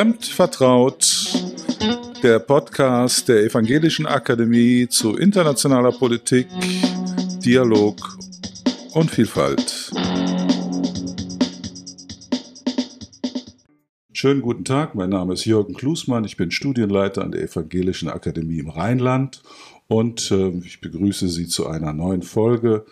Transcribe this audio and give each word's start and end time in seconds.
Fremd 0.00 0.24
vertraut, 0.24 1.30
der 2.22 2.38
Podcast 2.38 3.28
der 3.28 3.44
Evangelischen 3.44 4.06
Akademie 4.06 4.88
zu 4.88 5.14
internationaler 5.14 5.92
Politik, 5.92 6.46
Dialog 7.44 8.16
und 8.94 9.10
Vielfalt. 9.10 9.90
Schönen 14.14 14.40
guten 14.40 14.64
Tag, 14.64 14.94
mein 14.94 15.10
Name 15.10 15.34
ist 15.34 15.44
Jürgen 15.44 15.74
Klusmann, 15.74 16.24
ich 16.24 16.38
bin 16.38 16.50
Studienleiter 16.50 17.22
an 17.22 17.32
der 17.32 17.42
Evangelischen 17.42 18.08
Akademie 18.08 18.60
im 18.60 18.70
Rheinland 18.70 19.42
und 19.86 20.30
äh, 20.30 20.48
ich 20.64 20.80
begrüße 20.80 21.28
Sie 21.28 21.46
zu 21.46 21.66
einer 21.66 21.92
neuen 21.92 22.22
Folge 22.22 22.86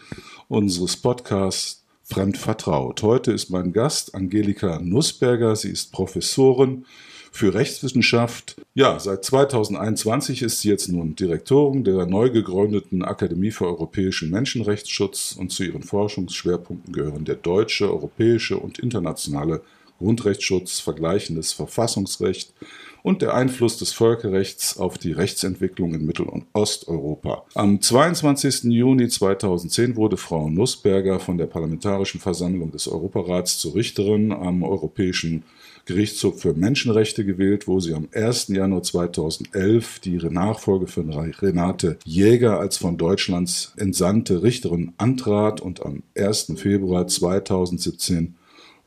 unseres 0.48 0.98
Podcasts 0.98 1.77
fremd 2.08 2.38
vertraut. 2.38 3.02
Heute 3.02 3.32
ist 3.32 3.50
mein 3.50 3.72
Gast 3.72 4.14
Angelika 4.14 4.78
Nussberger. 4.78 5.54
Sie 5.56 5.70
ist 5.70 5.92
Professorin 5.92 6.86
für 7.30 7.52
Rechtswissenschaft. 7.52 8.56
Ja, 8.74 8.98
seit 8.98 9.24
2021 9.24 10.40
ist 10.40 10.62
sie 10.62 10.70
jetzt 10.70 10.88
nun 10.88 11.14
Direktorin 11.14 11.84
der 11.84 12.06
neu 12.06 12.30
gegründeten 12.30 13.04
Akademie 13.04 13.50
für 13.50 13.66
europäischen 13.66 14.30
Menschenrechtsschutz 14.30 15.36
und 15.38 15.52
zu 15.52 15.64
ihren 15.64 15.82
Forschungsschwerpunkten 15.82 16.94
gehören 16.94 17.26
der 17.26 17.36
deutsche, 17.36 17.92
europäische 17.92 18.56
und 18.56 18.78
internationale 18.78 19.60
Grundrechtsschutz, 19.98 20.80
vergleichendes 20.80 21.52
Verfassungsrecht, 21.52 22.54
und 23.02 23.22
der 23.22 23.34
Einfluss 23.34 23.78
des 23.78 23.92
Völkerrechts 23.92 24.78
auf 24.78 24.98
die 24.98 25.12
Rechtsentwicklung 25.12 25.94
in 25.94 26.06
Mittel- 26.06 26.28
und 26.28 26.46
Osteuropa. 26.52 27.44
Am 27.54 27.80
22. 27.80 28.64
Juni 28.64 29.08
2010 29.08 29.96
wurde 29.96 30.16
Frau 30.16 30.48
Nussberger 30.48 31.20
von 31.20 31.38
der 31.38 31.46
Parlamentarischen 31.46 32.20
Versammlung 32.20 32.70
des 32.70 32.88
Europarats 32.88 33.58
zur 33.58 33.74
Richterin 33.74 34.32
am 34.32 34.62
Europäischen 34.62 35.44
Gerichtshof 35.88 36.42
für 36.42 36.52
Menschenrechte 36.52 37.24
gewählt, 37.24 37.66
wo 37.66 37.80
sie 37.80 37.94
am 37.94 38.08
1. 38.12 38.48
Januar 38.48 38.82
2011 38.82 40.00
die 40.00 40.18
Nachfolge 40.18 40.86
von 40.86 41.10
Renate 41.10 41.98
Jäger 42.04 42.60
als 42.60 42.76
von 42.76 42.98
Deutschlands 42.98 43.72
entsandte 43.78 44.42
Richterin 44.42 44.92
antrat 44.98 45.62
und 45.62 45.84
am 45.86 46.02
1. 46.14 46.52
Februar 46.56 47.06
2017 47.06 48.34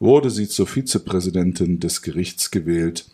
wurde 0.01 0.31
sie 0.31 0.49
zur 0.49 0.67
Vizepräsidentin 0.67 1.79
des 1.79 2.01
Gerichts 2.01 2.51
gewählt. 2.51 3.05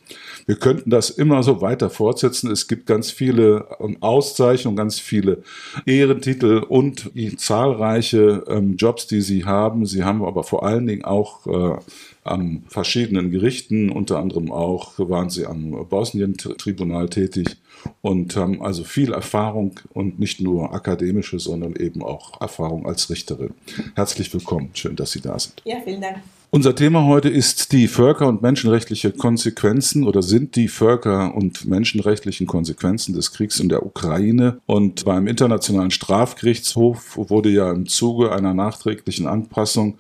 Wir 0.46 0.56
könnten 0.56 0.90
das 0.90 1.10
immer 1.10 1.44
so 1.44 1.62
weiter 1.62 1.90
fortsetzen. 1.90 2.50
Es 2.50 2.68
gibt 2.68 2.86
ganz 2.86 3.12
viele 3.12 3.68
Auszeichnungen, 4.00 4.78
ganz 4.78 4.98
viele 4.98 5.44
Ehrentitel 5.86 6.64
und 6.68 7.12
zahlreiche 7.38 8.46
ähm, 8.48 8.78
Jobs, 8.78 9.08
die 9.08 9.22
sie 9.22 9.44
haben. 9.44 9.86
Sie 9.86 10.04
haben 10.04 10.24
aber 10.24 10.44
vor 10.46 10.66
allen 10.66 10.88
Dingen 10.88 11.04
auch 11.04 11.46
äh, 11.48 11.78
an 12.24 12.64
verschiedenen 12.68 13.32
Gerichten, 13.32 13.90
unter 13.90 14.20
anderem 14.20 14.52
auch 14.52 14.94
waren 14.98 15.30
sie 15.30 15.46
am 15.46 15.88
Bosnien-Tribunal 15.88 17.10
tätig 17.10 17.58
und 18.02 18.36
haben 18.36 18.62
also 18.62 18.84
viel 18.84 19.14
Erfahrung 19.14 19.80
und 19.94 20.20
nicht 20.20 20.42
nur 20.42 20.74
akademische, 20.74 21.40
sondern 21.40 21.76
eben 21.76 22.04
auch 22.04 22.40
Erfahrung 22.42 22.86
als 22.86 23.10
Richterin. 23.10 23.54
Herzlich 23.96 24.34
willkommen, 24.34 24.72
schön, 24.74 24.96
dass 24.96 25.12
Sie 25.12 25.22
da 25.22 25.38
sind. 25.38 25.62
Ja, 25.66 25.78
vielen 25.84 26.02
Dank. 26.02 26.18
Unser 26.58 26.74
Thema 26.74 27.06
heute 27.06 27.30
ist 27.30 27.72
die 27.72 27.88
Völker- 27.88 28.26
und 28.26 28.42
menschenrechtliche 28.42 29.12
Konsequenzen 29.12 30.06
oder 30.06 30.24
sind 30.24 30.56
die 30.56 30.70
Völker- 30.70 31.36
und 31.36 31.66
menschenrechtlichen 31.66 32.48
Konsequenzen 32.48 33.14
des 33.14 33.32
Kriegs 33.32 33.60
in 33.60 33.70
der 33.70 33.86
Ukraine. 33.86 34.60
Und 34.66 35.06
beim 35.06 35.28
Internationalen 35.28 35.92
Strafgerichtshof 35.92 37.16
wurde 37.16 37.50
ja 37.50 37.72
im 37.72 37.86
Zuge 37.86 38.32
einer 38.32 38.56
nachträglichen 38.56 39.28
Anpassung 39.28 40.00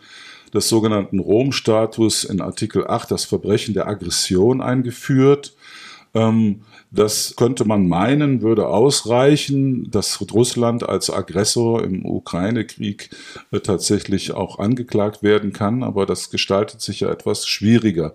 des 0.51 0.67
sogenannten 0.67 1.19
Rom-Status 1.19 2.23
in 2.23 2.41
Artikel 2.41 2.87
8 2.87 3.11
das 3.11 3.25
Verbrechen 3.25 3.75
der 3.75 3.87
Aggression 3.87 4.59
eingeführt. 4.59 5.53
Ähm, 6.13 6.61
das 6.89 7.35
könnte 7.35 7.65
man 7.65 7.87
meinen, 7.87 8.41
würde 8.41 8.67
ausreichen, 8.67 9.91
dass 9.91 10.19
Russland 10.31 10.87
als 10.87 11.09
Aggressor 11.09 11.83
im 11.83 12.05
Ukraine-Krieg 12.05 13.09
äh, 13.51 13.59
tatsächlich 13.59 14.31
auch 14.31 14.59
angeklagt 14.59 15.21
werden 15.21 15.51
kann, 15.51 15.83
aber 15.83 16.05
das 16.05 16.29
gestaltet 16.29 16.81
sich 16.81 17.01
ja 17.01 17.11
etwas 17.11 17.45
schwieriger. 17.45 18.13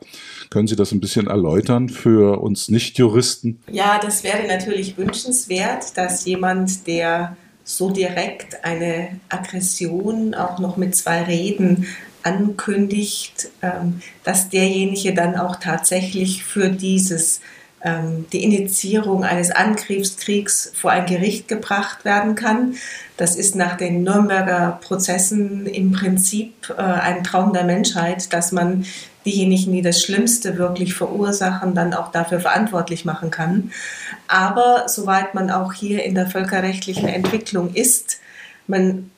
Können 0.51 0.69
Sie 0.69 0.77
das 0.77 0.93
ein 0.93 1.01
bisschen 1.01 1.27
erläutern 1.27 1.91
für 1.91 2.41
uns 2.41 2.69
Nichtjuristen? 2.69 3.61
Ja, 3.71 3.99
das 4.01 4.25
wäre 4.25 4.47
natürlich 4.49 4.97
wünschenswert, 4.97 5.97
dass 5.97 6.25
jemand, 6.25 6.87
der 6.87 7.37
so 7.65 7.91
direkt 7.91 8.65
eine 8.65 9.21
Aggression 9.29 10.35
auch 10.35 10.59
noch 10.59 10.77
mit 10.77 10.97
zwei 10.97 11.23
Reden 11.23 11.87
ankündigt, 12.23 13.51
ähm, 13.63 14.01
dass 14.25 14.49
derjenige 14.49 15.15
dann 15.15 15.37
auch 15.37 15.57
tatsächlich 15.57 16.45
für 16.45 16.71
dieses 16.71 17.41
die 18.33 18.45
Initiierung 18.45 19.25
eines 19.25 19.51
Angriffskriegs 19.51 20.73
vor 20.75 20.93
ein 20.93 21.07
Gericht 21.07 21.49
gebracht 21.49 22.05
werden 22.05 22.35
kann. 22.35 22.75
Das 23.17 23.37
ist 23.37 23.57
nach 23.57 23.77
den 23.77 24.05
Nürnberger 24.05 24.79
Prozessen 24.83 25.67
im 25.67 25.93
Prinzip 25.93 26.75
äh, 26.77 26.81
ein 26.81 27.25
Traum 27.25 27.53
der 27.53 27.65
Menschheit, 27.65 28.33
dass 28.33 28.53
man 28.53 28.85
diejenigen, 29.25 29.73
die 29.73 29.83
das 29.83 30.03
Schlimmste 30.03 30.59
wirklich 30.59 30.95
verursachen, 30.95 31.75
dann 31.75 31.95
auch 31.95 32.11
dafür 32.11 32.41
verantwortlich 32.41 33.05
machen 33.05 33.31
kann. 33.31 33.73
Aber 34.29 34.85
soweit 34.89 35.35
man 35.35 35.51
auch 35.51 35.73
hier 35.73 36.05
in 36.05 36.15
der 36.15 36.27
völkerrechtlichen 36.27 37.09
Entwicklung 37.09 37.75
ist, 37.75 38.19
man 38.67 39.11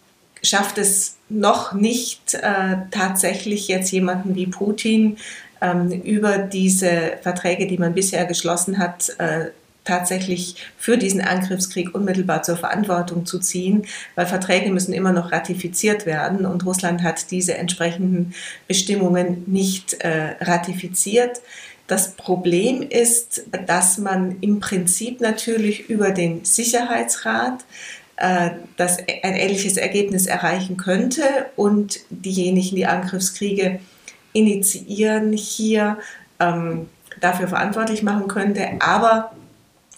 schafft 0.43 0.79
es 0.79 1.17
noch 1.29 1.73
nicht 1.73 2.35
äh, 2.35 2.77
tatsächlich 2.91 3.69
jetzt 3.69 3.91
jemanden 3.91 4.35
wie 4.35 4.47
Putin 4.47 5.17
ähm, 5.17 5.19
über 6.05 6.39
diese 6.39 7.15
Verträge, 7.23 7.67
die 7.67 7.79
man 7.79 7.95
bisher 7.95 8.27
geschlossen 8.27 8.79
hat, 8.79 9.11
äh, 9.19 9.47
tatsächlich 9.85 10.57
für 10.79 10.97
diesen 10.97 11.21
Angriffskrieg 11.21 11.95
unmittelbar 11.95 12.43
zur 12.43 12.57
Verantwortung 12.57 13.27
zu 13.27 13.39
ziehen, 13.39 13.87
weil 14.15 14.27
Verträge 14.27 14.71
müssen 14.71 14.93
immer 14.95 15.13
noch 15.13 15.31
ratifiziert 15.31 16.07
werden 16.07 16.47
und 16.47 16.65
Russland 16.65 17.03
hat 17.03 17.31
diese 17.31 17.55
entsprechenden 17.55 18.35
Bestimmungen 18.67 19.45
nicht 19.47 19.95
äh, 20.01 20.37
ratifiziert. 20.41 21.41
Das 21.87 22.15
Problem 22.15 22.83
ist, 22.83 23.45
dass 23.67 23.99
man 23.99 24.37
im 24.41 24.59
Prinzip 24.59 25.21
natürlich 25.21 25.91
über 25.91 26.13
den 26.13 26.45
Sicherheitsrat 26.45 27.63
äh, 28.17 28.51
das 28.79 28.99
ein 28.99 29.35
ähnliches 29.35 29.77
Ergebnis 29.77 30.27
erreichen 30.27 30.79
könnte 30.79 31.25
und 31.57 32.01
diejenigen, 32.09 32.77
die 32.77 32.87
Angriffskriege 32.87 33.81
initiieren, 34.35 35.33
hier 35.33 35.97
ähm, 36.39 36.91
dafür 37.21 37.49
verantwortlich 37.49 38.03
machen 38.03 38.29
könnte. 38.29 38.69
Aber 38.81 39.33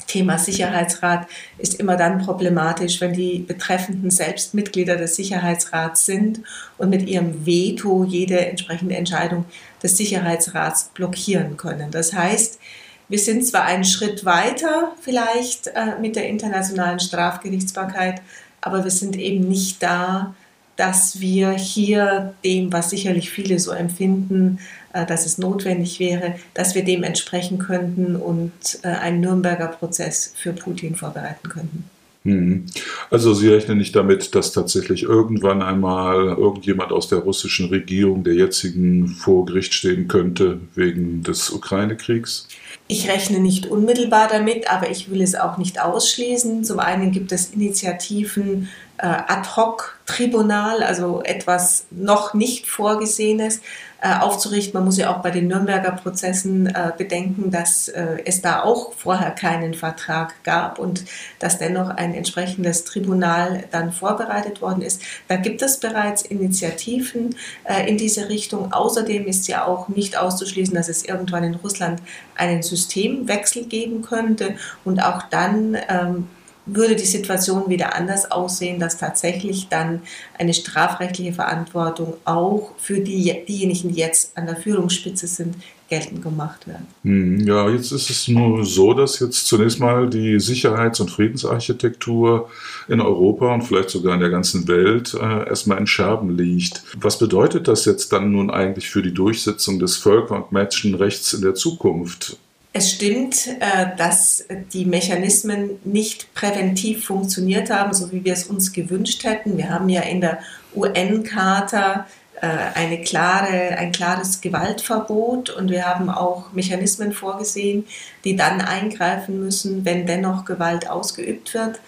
Thema 0.07 0.39
Sicherheitsrat 0.39 1.27
ist 1.59 1.81
immer 1.81 1.97
dann 1.97 2.19
problematisch, 2.19 3.01
wenn 3.01 3.13
die 3.13 3.41
Betreffenden 3.41 4.11
selbst 4.11 4.55
Mitglieder 4.55 4.97
des 4.97 5.17
Sicherheitsrats 5.17 6.07
sind 6.07 6.43
und 6.79 6.91
mit 6.91 7.09
ihrem 7.09 7.45
Veto 7.45 8.05
jede 8.05 8.47
entsprechende 8.47 8.97
Entscheidung 8.97 9.47
des 9.83 9.97
Sicherheitsrats 9.97 10.91
blockieren 10.95 11.57
können. 11.57 11.91
Das 11.91 12.13
heißt, 12.13 12.61
wir 13.09 13.19
sind 13.19 13.47
zwar 13.47 13.65
einen 13.65 13.85
Schritt 13.85 14.25
weiter 14.25 14.93
vielleicht 15.01 15.69
äh, 15.69 15.99
mit 16.01 16.17
der 16.17 16.29
internationalen 16.29 17.01
Strafgerichtsbarkeit, 17.01 18.21
aber 18.61 18.85
wir 18.85 18.91
sind 18.91 19.17
eben 19.17 19.49
nicht 19.49 19.83
da, 19.83 20.35
dass 20.77 21.21
wir 21.21 21.53
hier 21.53 22.35
dem, 22.45 22.73
was 22.73 22.91
sicherlich 22.91 23.31
viele 23.31 23.59
so 23.59 23.73
empfinden, 23.73 24.59
äh, 24.93 25.07
dass 25.07 25.27
es 25.27 25.39
notwendig 25.39 26.01
wäre, 26.01 26.35
dass 26.55 26.75
wir 26.75 26.85
dem 26.85 27.03
entsprechen 27.03 27.59
könnten 27.59 28.17
und 28.17 28.53
äh, 28.83 28.89
einen 28.89 29.21
Nürnberger 29.21 29.69
Prozess 29.69 30.33
für 30.37 30.53
Putin 30.53 30.95
vorbereiten 30.95 31.49
könnten. 31.49 31.85
Hm. 32.25 32.67
Also 33.09 33.35
Sie 33.35 33.49
rechnen 33.49 33.79
nicht 33.79 33.95
damit, 33.95 34.35
dass 34.35 34.53
tatsächlich 34.53 35.05
irgendwann 35.05 35.63
einmal 35.63 36.27
irgendjemand 36.27 36.91
aus 36.91 37.09
der 37.09 37.21
russischen 37.21 37.69
Regierung, 37.69 38.25
der 38.25 38.35
jetzigen, 38.35 39.07
vor 39.09 39.47
Gericht 39.47 39.75
stehen 39.75 40.09
könnte 40.09 40.59
wegen 40.75 41.23
des 41.23 41.51
Ukraine-Kriegs? 41.51 42.49
Ich 42.89 43.09
rechne 43.09 43.41
nicht 43.41 43.67
unmittelbar 43.67 44.29
damit, 44.29 44.71
aber 44.71 44.91
ich 44.91 45.11
will 45.11 45.21
es 45.21 45.35
auch 45.35 45.57
nicht 45.57 45.81
ausschließen. 45.81 46.63
Zum 46.63 46.79
einen 46.79 47.11
gibt 47.11 47.33
es 47.33 47.51
Initiativen 47.51 48.69
äh, 48.99 49.07
Ad-hoc-Tribunal, 49.07 50.83
also 50.83 51.23
etwas 51.23 51.87
noch 51.91 52.33
nicht 52.33 52.69
Vorgesehenes, 52.69 53.61
äh, 54.01 54.15
aufzurichten. 54.21 54.75
Man 54.75 54.85
muss 54.85 54.99
ja 54.99 55.15
auch 55.15 55.23
bei 55.23 55.31
den 55.31 55.49
Nürnberger 55.49 55.93
Prozessen 55.93 56.67
äh, 56.67 56.93
bedenken, 56.97 57.51
dass 57.51 57.89
äh, 57.89 58.19
es 58.25 58.43
da 58.43 58.63
auch 58.63 58.93
vorher 58.93 59.31
keinen 59.31 59.73
Vertrag 59.73 60.35
gab 60.45 60.79
und 60.79 61.05
dass 61.39 61.59
dennoch 61.59 61.89
ein 61.89 62.15
entsprechendes 62.15 62.85
Tribunal 62.85 63.65
dann 63.71 63.93
vorbereitet 63.93 64.61
worden 64.61 64.83
ist. 64.83 65.01
Da 65.29 65.37
gibt 65.37 65.63
es 65.63 65.81
bereits 65.81 66.23
Initiativen 66.23 67.37
äh, 67.65 67.89
in 67.89 67.97
diese 67.97 68.29
Richtung. 68.29 68.73
Außerdem 68.73 69.27
ist 69.27 69.49
ja 69.49 69.65
auch 69.65 69.89
nicht 69.89 70.19
auszuschließen, 70.19 70.75
dass 70.75 70.89
es 70.89 71.05
irgendwann 71.05 71.45
in 71.45 71.55
Russland 71.55 72.01
einen 72.37 72.63
Systemwechsel 72.77 73.65
geben 73.65 74.03
könnte 74.03 74.57
und 74.85 75.01
auch 75.01 75.23
dann 75.31 75.77
ähm, 75.89 76.27
würde 76.67 76.97
die 76.97 77.07
Situation 77.07 77.71
wieder 77.71 77.95
anders 77.95 78.31
aussehen, 78.31 78.81
dass 78.81 78.99
tatsächlich 78.99 79.69
dann 79.69 80.03
eine 80.37 80.53
strafrechtliche 80.53 81.33
Verantwortung 81.33 82.15
auch 82.25 82.73
für 82.77 83.01
die, 83.01 83.45
diejenigen, 83.49 83.95
die 83.95 84.01
jetzt 84.01 84.37
an 84.37 84.47
der 84.47 84.57
Führungsspitze 84.57 85.29
sind, 85.29 85.55
geltend 85.89 86.23
gemacht 86.23 86.67
werden. 86.67 86.87
Hm, 87.05 87.47
ja, 87.47 87.69
jetzt 87.71 87.93
ist 87.93 88.11
es 88.11 88.27
nur 88.27 88.65
so, 88.65 88.93
dass 88.93 89.21
jetzt 89.21 89.47
zunächst 89.47 89.79
mal 89.79 90.11
die 90.11 90.41
Sicherheits- 90.41 90.99
und 90.99 91.13
Friedensarchitektur 91.13 92.51
in 92.89 93.01
Europa 93.01 93.55
und 93.55 93.63
vielleicht 93.63 93.91
sogar 93.91 94.15
in 94.15 94.21
der 94.21 94.31
ganzen 94.31 94.67
Welt 94.67 95.15
äh, 95.15 95.49
erstmal 95.49 95.79
in 95.79 95.87
Scherben 95.87 96.37
liegt. 96.37 96.83
Was 96.97 97.21
bedeutet 97.21 97.69
das 97.69 97.85
jetzt 97.85 98.13
dann 98.13 98.33
nun 98.33 98.51
eigentlich 98.51 98.91
für 98.91 99.03
die 99.03 99.15
Durchsetzung 99.15 99.79
des 99.79 99.97
Völker- 99.97 100.35
und 100.35 100.51
Menschenrechts 100.51 101.33
in 101.35 101.43
der 101.43 101.55
Zukunft? 101.55 102.37
Es 102.77 102.91
stimmt, 102.91 103.47
äh, 103.61 103.97
dass 103.97 104.45
die 104.75 104.85
Mechanismen 104.85 105.79
nicht 105.85 106.35
präventiv 106.35 107.07
funktioniert 107.07 107.71
haben, 107.71 107.95
so 107.95 108.13
wie 108.13 108.23
wir 108.23 108.35
es 108.35 108.45
uns 108.45 108.75
gewünscht 108.75 109.25
hätten. 109.25 109.57
Wir 109.57 109.71
haben 109.71 109.89
ja 109.89 110.03
in 110.03 110.21
der 110.21 110.41
UN-Charta 110.75 112.07
äh, 112.43 112.47
eine 112.75 113.01
klare, 113.01 113.79
ein 113.79 113.93
klares 113.93 114.43
Gewaltverbot 114.43 115.49
und 115.49 115.71
wir 115.71 115.87
haben 115.87 116.11
auch 116.11 116.53
Mechanismen 116.53 117.13
vorgesehen, 117.13 117.87
die 118.25 118.37
dann 118.37 118.61
eingreifen 118.61 119.41
müssen, 119.41 119.87
wenn 119.87 120.05
dennoch 120.05 120.45
Gewalt 120.45 120.91
ausgeübt 120.91 121.55
wird. 121.55 121.81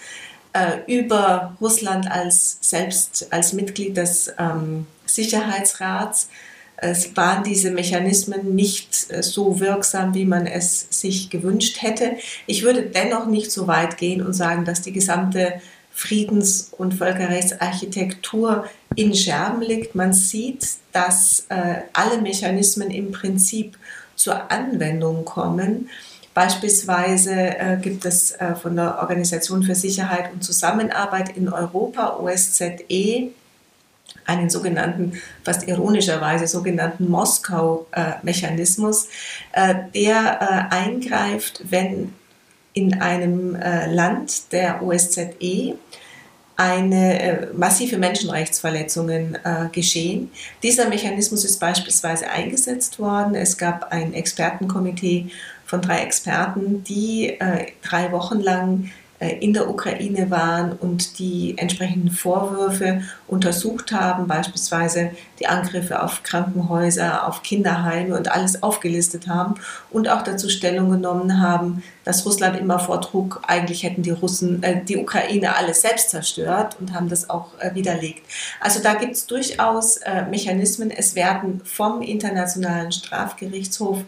Äh, 0.55 0.79
über 0.87 1.55
Russland 1.61 2.11
als 2.11 2.57
selbst 2.63 3.31
als 3.31 3.53
Mitglied 3.53 3.95
des 3.99 4.33
ähm, 4.39 4.87
Sicherheitsrats 5.05 6.31
es 6.81 7.17
waren 7.17 7.43
diese 7.43 7.71
Mechanismen 7.71 8.55
nicht 8.55 9.11
äh, 9.11 9.23
so 9.23 9.61
wirksam, 9.61 10.15
wie 10.15 10.25
man 10.25 10.47
es 10.47 10.87
sich 10.91 11.31
gewünscht 11.31 11.83
hätte. 11.83 12.17
Ich 12.47 12.63
würde 12.63 12.83
dennoch 12.83 13.27
nicht 13.27 13.51
so 13.51 13.67
weit 13.67 13.97
gehen 13.97 14.25
und 14.25 14.33
sagen, 14.33 14.65
dass 14.65 14.83
die 14.83 14.93
gesamte 14.93 15.61
Friedens- 15.93 16.73
und 16.79 16.95
Völkerrechtsarchitektur 16.95 18.67
in 18.95 19.15
Scherben 19.15 19.63
liegt. 19.63 19.97
Man 19.97 20.13
sieht, 20.13 20.65
dass 20.93 21.47
äh, 21.49 21.83
alle 21.93 22.21
Mechanismen 22.21 22.91
im 22.91 23.11
Prinzip 23.11 23.77
zur 24.15 24.51
Anwendung 24.51 25.25
kommen. 25.25 25.89
Beispielsweise 26.35 27.33
äh, 27.33 27.79
gibt 27.83 28.05
es 28.05 28.31
äh, 28.33 28.55
von 28.55 28.77
der 28.77 28.99
Organisation 29.01 29.65
für 29.65 29.75
Sicherheit 29.75 30.33
und 30.33 30.45
Zusammenarbeit 30.45 31.37
in 31.37 31.49
Europa, 31.49 32.17
OSZE, 32.21 33.33
einen 34.29 34.51
sogenannten, 34.51 35.15
fast 35.43 35.67
ironischerweise 35.67 36.47
sogenannten 36.47 37.09
Moskau-Mechanismus, 37.09 39.09
äh, 39.53 39.75
der 39.95 40.69
äh, 40.71 40.75
eingreift, 40.75 41.63
wenn 41.69 42.13
in 42.75 43.01
einem 43.01 43.57
äh, 43.57 43.93
Land 43.93 44.53
der 44.53 44.83
OSZE 44.83 45.77
eine 46.57 47.49
massive 47.55 47.99
Menschenrechtsverletzungen 47.99 49.39
geschehen. 49.71 50.33
Dieser 50.61 50.89
Mechanismus 50.89 51.45
ist 51.45 51.61
beispielsweise 51.61 52.29
eingesetzt 52.29 52.99
worden. 52.99 53.37
Es 53.37 53.59
gab 53.59 53.93
ein 53.93 54.13
Expertenkomitee 54.13 55.31
von 55.67 55.83
drei 55.83 56.01
Experten, 56.01 56.83
die 56.83 57.39
drei 57.81 58.11
Wochen 58.11 58.41
lang 58.41 58.91
in 59.21 59.53
der 59.53 59.69
Ukraine 59.69 60.31
waren 60.31 60.73
und 60.73 61.19
die 61.19 61.59
entsprechenden 61.59 62.11
Vorwürfe 62.11 63.03
untersucht 63.27 63.91
haben, 63.91 64.29
beispielsweise 64.29 65.11
die 65.41 65.49
Angriffe 65.49 66.03
auf 66.03 66.23
Krankenhäuser, 66.23 67.27
auf 67.27 67.43
Kinderheime 67.43 68.17
und 68.17 68.31
alles 68.31 68.63
aufgelistet 68.63 69.27
haben 69.27 69.55
und 69.91 70.09
auch 70.09 70.23
dazu 70.23 70.49
Stellung 70.49 70.91
genommen 70.91 71.41
haben, 71.41 71.83
dass 72.05 72.25
Russland 72.25 72.59
immer 72.59 72.79
vortrug, 72.79 73.43
eigentlich 73.47 73.83
hätten 73.83 74.03
die 74.03 74.11
Russen, 74.11 74.63
äh, 74.63 74.85
die 74.85 74.97
Ukraine 74.97 75.57
alles 75.57 75.83
selbst 75.83 76.11
zerstört 76.11 76.77
und 76.81 76.95
haben 76.95 77.09
das 77.09 77.29
auch 77.29 77.51
äh, 77.59 77.75
widerlegt. 77.75 78.25
Also 78.61 78.81
da 78.81 78.95
gibt 78.95 79.13
es 79.13 79.27
durchaus 79.27 79.99
äh, 79.99 80.25
Mechanismen. 80.31 80.91
Es 80.91 81.15
werden 81.15 81.61
vom 81.65 82.03
Internationalen 82.03 82.93
Strafgerichtshof 82.93 83.99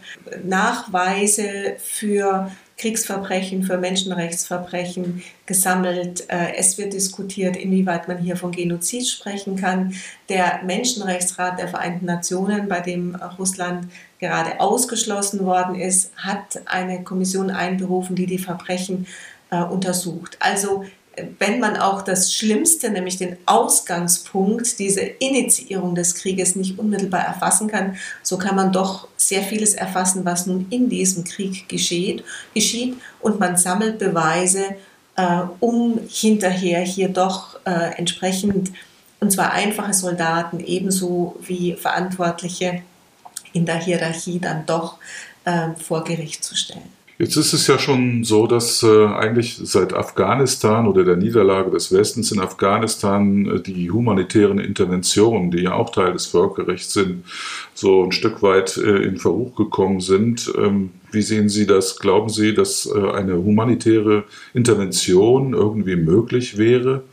Nachweise 0.43 1.75
für 1.77 2.49
Kriegsverbrechen, 2.81 3.61
für 3.61 3.77
Menschenrechtsverbrechen 3.77 5.21
gesammelt. 5.45 6.27
Äh, 6.29 6.55
es 6.57 6.79
wird 6.79 6.93
diskutiert, 6.93 7.55
inwieweit 7.55 8.07
man 8.07 8.17
hier 8.17 8.35
von 8.35 8.51
Genozid 8.51 9.07
sprechen 9.07 9.55
kann. 9.55 9.93
Der 10.29 10.61
Menschenrechtsrat 10.65 11.59
der 11.59 11.67
Vereinten 11.67 12.07
Nationen, 12.07 12.67
bei 12.67 12.79
dem 12.79 13.15
Russland 13.37 13.87
gerade 14.19 14.59
ausgeschlossen 14.59 15.45
worden 15.45 15.75
ist, 15.75 16.11
hat 16.17 16.63
eine 16.65 17.03
Kommission 17.03 17.51
einberufen, 17.51 18.15
die 18.15 18.25
die 18.25 18.39
Verbrechen 18.39 19.05
äh, 19.51 19.61
untersucht. 19.61 20.37
Also 20.39 20.83
wenn 21.39 21.59
man 21.59 21.75
auch 21.75 22.01
das 22.01 22.33
Schlimmste, 22.33 22.89
nämlich 22.89 23.17
den 23.17 23.37
Ausgangspunkt, 23.45 24.79
diese 24.79 25.01
Initiierung 25.01 25.93
des 25.93 26.15
Krieges 26.15 26.55
nicht 26.55 26.79
unmittelbar 26.79 27.21
erfassen 27.21 27.67
kann, 27.67 27.97
so 28.23 28.37
kann 28.37 28.55
man 28.55 28.71
doch 28.71 29.07
sehr 29.17 29.43
vieles 29.43 29.73
erfassen, 29.73 30.23
was 30.23 30.45
nun 30.45 30.67
in 30.69 30.89
diesem 30.89 31.23
Krieg 31.23 31.67
geschieht, 31.67 32.23
geschieht 32.53 32.95
und 33.19 33.39
man 33.39 33.57
sammelt 33.57 33.99
Beweise, 33.99 34.75
äh, 35.17 35.41
um 35.59 35.99
hinterher 36.07 36.81
hier 36.81 37.09
doch 37.09 37.59
äh, 37.65 37.97
entsprechend, 37.97 38.71
und 39.19 39.31
zwar 39.31 39.51
einfache 39.51 39.93
Soldaten 39.93 40.59
ebenso 40.61 41.35
wie 41.41 41.73
Verantwortliche 41.73 42.83
in 43.53 43.65
der 43.65 43.79
Hierarchie 43.79 44.39
dann 44.39 44.65
doch 44.65 44.97
äh, 45.43 45.69
vor 45.77 46.05
Gericht 46.05 46.43
zu 46.43 46.55
stellen. 46.55 47.00
Jetzt 47.21 47.35
ist 47.35 47.53
es 47.53 47.67
ja 47.67 47.77
schon 47.77 48.23
so, 48.23 48.47
dass 48.47 48.81
äh, 48.81 49.05
eigentlich 49.05 49.59
seit 49.61 49.93
Afghanistan 49.93 50.87
oder 50.87 51.03
der 51.03 51.17
Niederlage 51.17 51.69
des 51.69 51.91
Westens 51.91 52.31
in 52.31 52.39
Afghanistan 52.39 53.45
äh, 53.45 53.59
die 53.59 53.91
humanitären 53.91 54.57
Interventionen, 54.57 55.51
die 55.51 55.59
ja 55.59 55.73
auch 55.73 55.91
Teil 55.91 56.13
des 56.13 56.25
Völkerrechts 56.25 56.93
sind, 56.93 57.23
so 57.75 58.03
ein 58.03 58.11
Stück 58.11 58.41
weit 58.41 58.75
äh, 58.77 59.03
in 59.03 59.17
Verruch 59.17 59.55
gekommen 59.55 59.99
sind. 59.99 60.51
Ähm, 60.57 60.89
wie 61.11 61.21
sehen 61.21 61.47
Sie 61.47 61.67
das? 61.67 61.99
Glauben 61.99 62.29
Sie, 62.29 62.55
dass 62.55 62.87
äh, 62.87 63.11
eine 63.11 63.35
humanitäre 63.35 64.23
Intervention 64.55 65.53
irgendwie 65.53 65.97
möglich 65.97 66.57
wäre? 66.57 67.03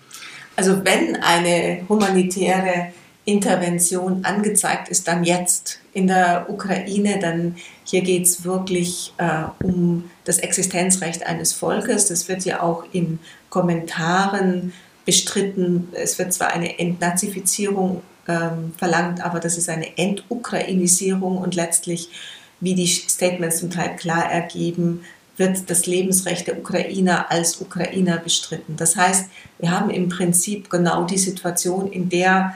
Also 0.57 0.87
wenn 0.87 1.17
eine 1.17 1.83
humanitäre 1.87 2.95
Intervention 3.29 4.25
angezeigt 4.25 4.89
ist, 4.89 5.07
dann 5.07 5.23
jetzt 5.23 5.81
in 5.93 6.07
der 6.07 6.47
Ukraine, 6.49 7.19
dann 7.21 7.57
hier 7.85 8.01
geht 8.01 8.25
es 8.25 8.43
wirklich 8.43 9.13
äh, 9.19 9.43
um 9.63 10.11
das 10.25 10.39
Existenzrecht 10.39 11.27
eines 11.27 11.53
Volkes. 11.53 12.07
Das 12.07 12.29
wird 12.29 12.47
ja 12.47 12.63
auch 12.63 12.85
in 12.93 13.19
Kommentaren 13.51 14.73
bestritten. 15.05 15.89
Es 15.93 16.19
wird 16.19 16.33
zwar 16.33 16.49
eine 16.55 16.79
Entnazifizierung 16.79 18.03
ähm, 18.27 18.73
verlangt, 18.79 19.23
aber 19.23 19.41
das 19.41 19.59
ist 19.59 19.69
eine 19.69 19.99
Entukrainisierung 19.99 21.37
und 21.37 21.55
letztlich, 21.55 22.09
wie 22.61 22.75
die 22.75 22.87
Statements 22.87 23.59
zum 23.59 23.71
Teil 23.71 23.95
klar 23.97 24.31
ergeben, 24.31 25.05
wird 25.37 25.69
das 25.69 25.85
Lebensrecht 25.85 26.47
der 26.47 26.59
Ukrainer 26.59 27.31
als 27.31 27.61
Ukrainer 27.61 28.17
bestritten. 28.17 28.77
Das 28.77 28.97
heißt, 28.97 29.27
wir 29.59 29.71
haben 29.71 29.91
im 29.91 30.09
Prinzip 30.09 30.71
genau 30.71 31.05
die 31.05 31.19
Situation, 31.19 31.93
in 31.93 32.09
der 32.09 32.55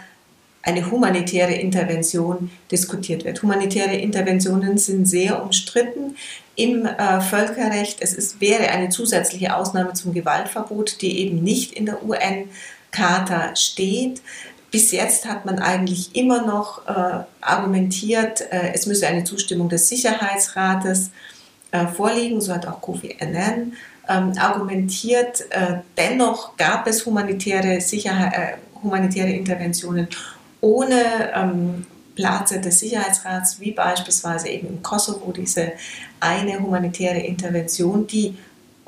eine 0.63 0.91
humanitäre 0.91 1.55
Intervention 1.55 2.51
diskutiert 2.71 3.25
wird. 3.25 3.43
Humanitäre 3.43 3.97
Interventionen 3.97 4.79
sind 4.79 5.07
sehr 5.07 5.43
umstritten 5.43 6.17
im 6.55 6.87
äh, 6.87 7.21
Völkerrecht. 7.21 7.99
Es 8.01 8.15
ist, 8.15 8.41
wäre 8.41 8.69
eine 8.69 8.89
zusätzliche 8.89 9.57
Ausnahme 9.57 9.93
zum 9.95 10.15
Gewaltverbot, 10.15 11.03
die 11.03 11.19
eben 11.19 11.43
nicht 11.43 11.73
in 11.73 11.87
der 11.87 12.05
UN-Charta 12.05 13.57
steht. 13.57 14.23
Bis 14.71 14.93
jetzt 14.93 15.27
hat 15.27 15.45
man 15.45 15.59
eigentlich 15.59 16.15
immer 16.15 16.47
noch 16.47 16.87
äh, 16.87 17.25
argumentiert, 17.41 18.41
äh, 18.53 18.73
es 18.73 18.87
müsse 18.87 19.07
eine 19.07 19.25
Zustimmung 19.25 19.69
des 19.69 19.89
Sicherheitsrates 19.89 21.11
äh, 21.73 21.87
vorliegen, 21.89 22.41
so 22.41 22.55
hat 22.55 22.67
auch 22.67 22.81
Kofi 22.81 23.17
Annan 23.21 23.73
ähm, 24.09 24.33
argumentiert. 24.39 25.45
Äh, 25.51 25.79
dennoch 25.97 26.57
gab 26.57 26.87
es 26.87 27.05
humanitäre, 27.05 27.81
Sicherheit, 27.81 28.33
äh, 28.35 28.81
humanitäre 28.83 29.31
Interventionen 29.31 30.09
ohne 30.63 31.33
ähm, 31.35 31.87
Platz 32.15 32.51
des 32.51 32.79
Sicherheitsrats, 32.79 33.61
wie 33.61 33.73
beispielsweise 33.73 34.49
eben 34.49 34.69
im 34.69 34.83
Kosovo, 34.83 35.33
diese 35.33 35.73
eine 36.21 36.59
humanitäre 36.59 37.19
Intervention, 37.19 38.07
die 38.07 38.37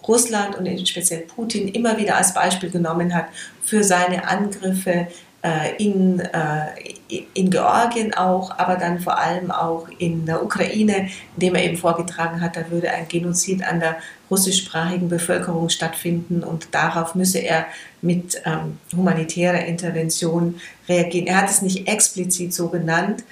Russland 0.07 0.57
und 0.57 0.89
speziell 0.89 1.21
Putin 1.21 1.69
immer 1.69 1.99
wieder 1.99 2.17
als 2.17 2.33
Beispiel 2.33 2.71
genommen 2.71 3.15
hat 3.15 3.27
für 3.63 3.83
seine 3.83 4.29
Angriffe 4.29 5.09
äh, 5.43 5.77
in, 5.79 6.21
äh, 6.21 7.25
in 7.35 7.51
Georgien 7.51 8.15
auch, 8.15 8.59
aber 8.59 8.77
dann 8.77 9.01
vor 9.01 9.19
allem 9.19 9.51
auch 9.51 9.89
in 9.99 10.27
der 10.27 10.43
Ukraine, 10.43 11.09
indem 11.37 11.55
er 11.55 11.65
eben 11.65 11.77
vorgetragen 11.77 12.41
hat, 12.41 12.57
da 12.57 12.71
würde 12.71 12.91
ein 12.91 13.09
Genozid 13.09 13.63
an 13.67 13.81
der 13.81 13.97
russischsprachigen 14.35 15.09
Bevölkerung 15.09 15.69
stattfinden 15.69 16.43
und 16.43 16.69
darauf 16.73 17.15
müsse 17.15 17.39
er 17.39 17.67
mit 18.03 18.43
ähm, 18.45 18.79
humanitärer 18.95 19.65
Intervention 19.65 20.61
reagieren. 20.89 21.29
Er 21.29 21.43
hat 21.43 21.51
es 21.51 21.63
nicht 21.63 21.87
explizit 21.87 22.53
so 22.53 22.69
genannt, 22.69 23.23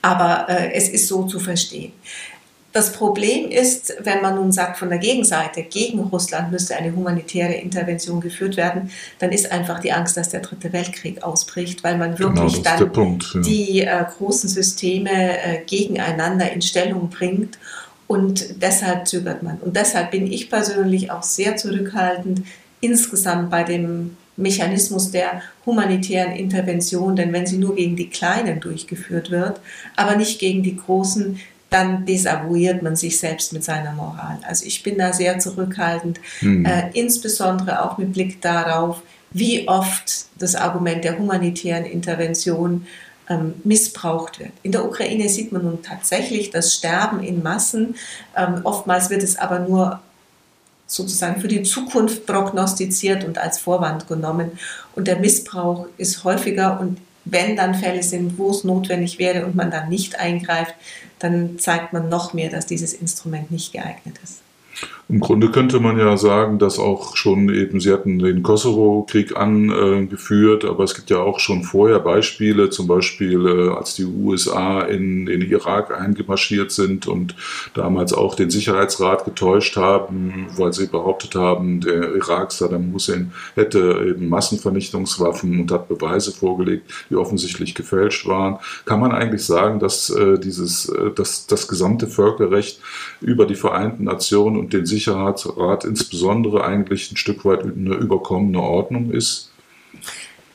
aber 0.00 0.48
äh, 0.48 0.72
es 0.72 0.88
ist 0.88 1.08
so 1.08 1.24
zu 1.24 1.40
verstehen. 1.40 1.92
Das 2.72 2.92
Problem 2.92 3.50
ist, 3.50 3.94
wenn 4.00 4.20
man 4.20 4.34
nun 4.34 4.52
sagt, 4.52 4.76
von 4.76 4.90
der 4.90 4.98
Gegenseite, 4.98 5.62
gegen 5.62 6.00
Russland 6.00 6.52
müsste 6.52 6.76
eine 6.76 6.94
humanitäre 6.94 7.54
Intervention 7.54 8.20
geführt 8.20 8.56
werden, 8.56 8.90
dann 9.18 9.32
ist 9.32 9.50
einfach 9.50 9.80
die 9.80 9.90
Angst, 9.90 10.16
dass 10.16 10.28
der 10.28 10.40
Dritte 10.40 10.72
Weltkrieg 10.72 11.22
ausbricht, 11.22 11.82
weil 11.82 11.96
man 11.96 12.14
genau, 12.14 12.34
wirklich 12.34 12.62
genau, 12.62 12.78
dann 12.78 12.92
Punkt, 12.92 13.26
ja. 13.34 13.40
die 13.40 13.80
äh, 13.80 14.04
großen 14.18 14.48
Systeme 14.48 15.10
äh, 15.10 15.64
gegeneinander 15.66 16.52
in 16.52 16.60
Stellung 16.60 17.08
bringt. 17.08 17.58
Und 18.08 18.62
deshalb 18.62 19.06
zögert 19.06 19.44
man. 19.44 19.58
Und 19.58 19.76
deshalb 19.76 20.10
bin 20.10 20.26
ich 20.26 20.50
persönlich 20.50 21.12
auch 21.12 21.22
sehr 21.22 21.56
zurückhaltend 21.56 22.42
insgesamt 22.80 23.50
bei 23.50 23.62
dem 23.62 24.16
Mechanismus 24.36 25.10
der 25.10 25.42
humanitären 25.66 26.32
Intervention, 26.32 27.16
denn 27.16 27.32
wenn 27.32 27.46
sie 27.46 27.58
nur 27.58 27.76
gegen 27.76 27.96
die 27.96 28.08
Kleinen 28.08 28.60
durchgeführt 28.60 29.30
wird, 29.30 29.60
aber 29.96 30.16
nicht 30.16 30.38
gegen 30.38 30.62
die 30.62 30.76
Großen, 30.76 31.38
dann 31.70 32.06
desavouiert 32.06 32.82
man 32.82 32.96
sich 32.96 33.18
selbst 33.18 33.52
mit 33.52 33.62
seiner 33.62 33.92
Moral. 33.92 34.38
Also 34.46 34.64
ich 34.64 34.82
bin 34.82 34.96
da 34.96 35.12
sehr 35.12 35.38
zurückhaltend, 35.38 36.18
mhm. 36.40 36.64
äh, 36.64 36.90
insbesondere 36.94 37.84
auch 37.84 37.98
mit 37.98 38.14
Blick 38.14 38.40
darauf, 38.40 39.02
wie 39.32 39.68
oft 39.68 40.26
das 40.38 40.54
Argument 40.54 41.04
der 41.04 41.18
humanitären 41.18 41.84
Intervention 41.84 42.86
ähm, 43.28 43.54
missbraucht 43.64 44.38
wird. 44.38 44.52
In 44.62 44.72
der 44.72 44.84
Ukraine 44.84 45.28
sieht 45.28 45.52
man 45.52 45.64
nun 45.64 45.82
tatsächlich 45.82 46.50
das 46.50 46.74
Sterben 46.74 47.22
in 47.22 47.42
Massen. 47.42 47.96
Ähm, 48.36 48.60
oftmals 48.64 49.10
wird 49.10 49.22
es 49.22 49.36
aber 49.36 49.58
nur 49.58 50.00
sozusagen 50.86 51.40
für 51.40 51.48
die 51.48 51.62
Zukunft 51.62 52.26
prognostiziert 52.26 53.24
und 53.24 53.38
als 53.38 53.58
Vorwand 53.58 54.08
genommen. 54.08 54.52
Und 54.94 55.06
der 55.06 55.18
Missbrauch 55.18 55.86
ist 55.98 56.24
häufiger 56.24 56.80
und 56.80 56.98
wenn 57.30 57.56
dann 57.56 57.74
Fälle 57.74 58.02
sind, 58.02 58.38
wo 58.38 58.50
es 58.50 58.64
notwendig 58.64 59.18
wäre 59.18 59.44
und 59.44 59.54
man 59.54 59.70
dann 59.70 59.90
nicht 59.90 60.18
eingreift, 60.18 60.74
dann 61.18 61.58
zeigt 61.58 61.92
man 61.92 62.08
noch 62.08 62.32
mehr, 62.32 62.48
dass 62.48 62.66
dieses 62.66 62.94
Instrument 62.94 63.50
nicht 63.50 63.72
geeignet 63.72 64.16
ist. 64.24 64.38
Im 65.10 65.20
Grunde 65.20 65.50
könnte 65.50 65.80
man 65.80 65.98
ja 65.98 66.18
sagen, 66.18 66.58
dass 66.58 66.78
auch 66.78 67.16
schon 67.16 67.48
eben, 67.48 67.80
Sie 67.80 67.90
hatten 67.90 68.18
den 68.18 68.42
Kosovo-Krieg 68.42 69.38
angeführt, 69.38 70.66
aber 70.66 70.84
es 70.84 70.94
gibt 70.94 71.08
ja 71.08 71.16
auch 71.20 71.40
schon 71.40 71.62
vorher 71.62 71.98
Beispiele, 71.98 72.68
zum 72.68 72.88
Beispiel 72.88 73.46
äh, 73.46 73.70
als 73.70 73.94
die 73.94 74.04
USA 74.04 74.82
in 74.82 75.24
den 75.24 75.40
Irak 75.40 75.98
eingemarschiert 75.98 76.72
sind 76.72 77.06
und 77.06 77.34
damals 77.72 78.12
auch 78.12 78.34
den 78.34 78.50
Sicherheitsrat 78.50 79.24
getäuscht 79.24 79.78
haben, 79.78 80.48
weil 80.58 80.74
sie 80.74 80.88
behauptet 80.88 81.34
haben, 81.36 81.80
der 81.80 82.14
Irak, 82.14 82.52
Saddam 82.52 82.92
Hussein, 82.92 83.32
hätte 83.54 84.04
eben 84.10 84.28
Massenvernichtungswaffen 84.28 85.58
und 85.58 85.72
hat 85.72 85.88
Beweise 85.88 86.32
vorgelegt, 86.32 86.92
die 87.08 87.16
offensichtlich 87.16 87.74
gefälscht 87.74 88.26
waren. 88.26 88.58
Kann 88.84 89.00
man 89.00 89.12
eigentlich 89.12 89.46
sagen, 89.46 89.78
dass 89.78 90.10
äh, 90.10 90.38
dieses, 90.38 90.86
äh, 90.90 91.12
dass 91.12 91.46
das 91.46 91.66
gesamte 91.66 92.08
Völkerrecht 92.08 92.80
über 93.22 93.46
die 93.46 93.54
Vereinten 93.54 94.04
Nationen 94.04 94.58
und 94.58 94.74
den 94.74 94.84
Sicherheitsrat 94.84 94.97
insbesondere 95.06 96.64
eigentlich 96.64 97.12
ein 97.12 97.16
Stück 97.16 97.44
weit 97.44 97.62
eine 97.62 97.94
überkommene 97.94 98.60
Ordnung 98.60 99.10
ist? 99.10 99.50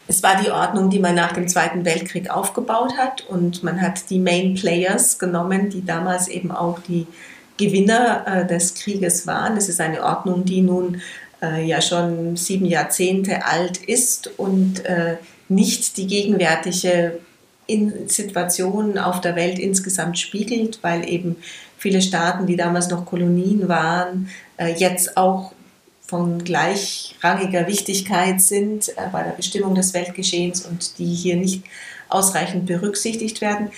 Es 0.08 0.22
war 0.22 0.42
die 0.42 0.52
Ordnung, 0.52 0.90
die 0.90 1.00
man 1.00 1.16
nach 1.16 1.32
dem 1.32 1.48
Zweiten 1.48 1.86
Weltkrieg 1.86 2.30
aufgebaut 2.30 2.98
hat 2.98 3.26
und 3.28 3.64
man 3.64 3.82
hat 3.82 4.10
die 4.10 4.20
Main 4.20 4.54
Players 4.54 5.18
genommen, 5.18 5.70
die 5.70 5.86
damals 5.86 6.28
eben 6.28 6.52
auch 6.52 6.80
die 6.80 7.08
Gewinner 7.58 8.24
äh, 8.28 8.48
des 8.48 8.76
Krieges 8.76 9.28
waren. 9.28 9.56
Es 9.56 9.70
ist 9.70 9.80
eine 9.80 10.04
Ordnung, 10.04 10.44
die 10.44 10.62
nun 10.62 11.02
äh, 11.42 11.64
ja 11.66 11.82
schon 11.82 12.36
sieben 12.36 12.66
Jahrzehnte 12.66 13.46
alt 13.46 13.78
ist 13.78 14.32
und 14.38 14.86
äh, 14.86 15.18
nicht 15.50 15.98
die 15.98 16.08
gegenwärtige 16.08 17.20
in 17.66 18.10
Situation 18.10 18.98
auf 18.98 19.22
der 19.22 19.36
Welt 19.36 19.58
insgesamt 19.58 20.20
spiegelt, 20.20 20.80
weil 20.82 21.08
eben 21.08 21.38
viele 21.84 22.02
Staaten, 22.02 22.48
die 22.48 22.56
damals 22.56 22.90
noch 22.90 23.06
Kolonien 23.06 23.68
waren, 23.68 24.30
äh, 24.58 24.74
jetzt 24.74 25.18
auch 25.18 25.52
von 26.08 26.44
gleichrangiger 26.44 27.68
Wichtigkeit 27.68 28.40
sind 28.42 28.88
äh, 28.90 29.10
bei 29.12 29.22
der 29.24 29.32
Bestimmung 29.32 29.76
des 29.76 29.94
Weltgeschehens 29.94 30.66
und 30.66 30.98
die 30.98 31.14
hier 31.14 31.36
nicht 31.36 31.66
ausreichend 32.08 32.66
berücksichtigt 32.68 33.42
werden. 33.42 33.70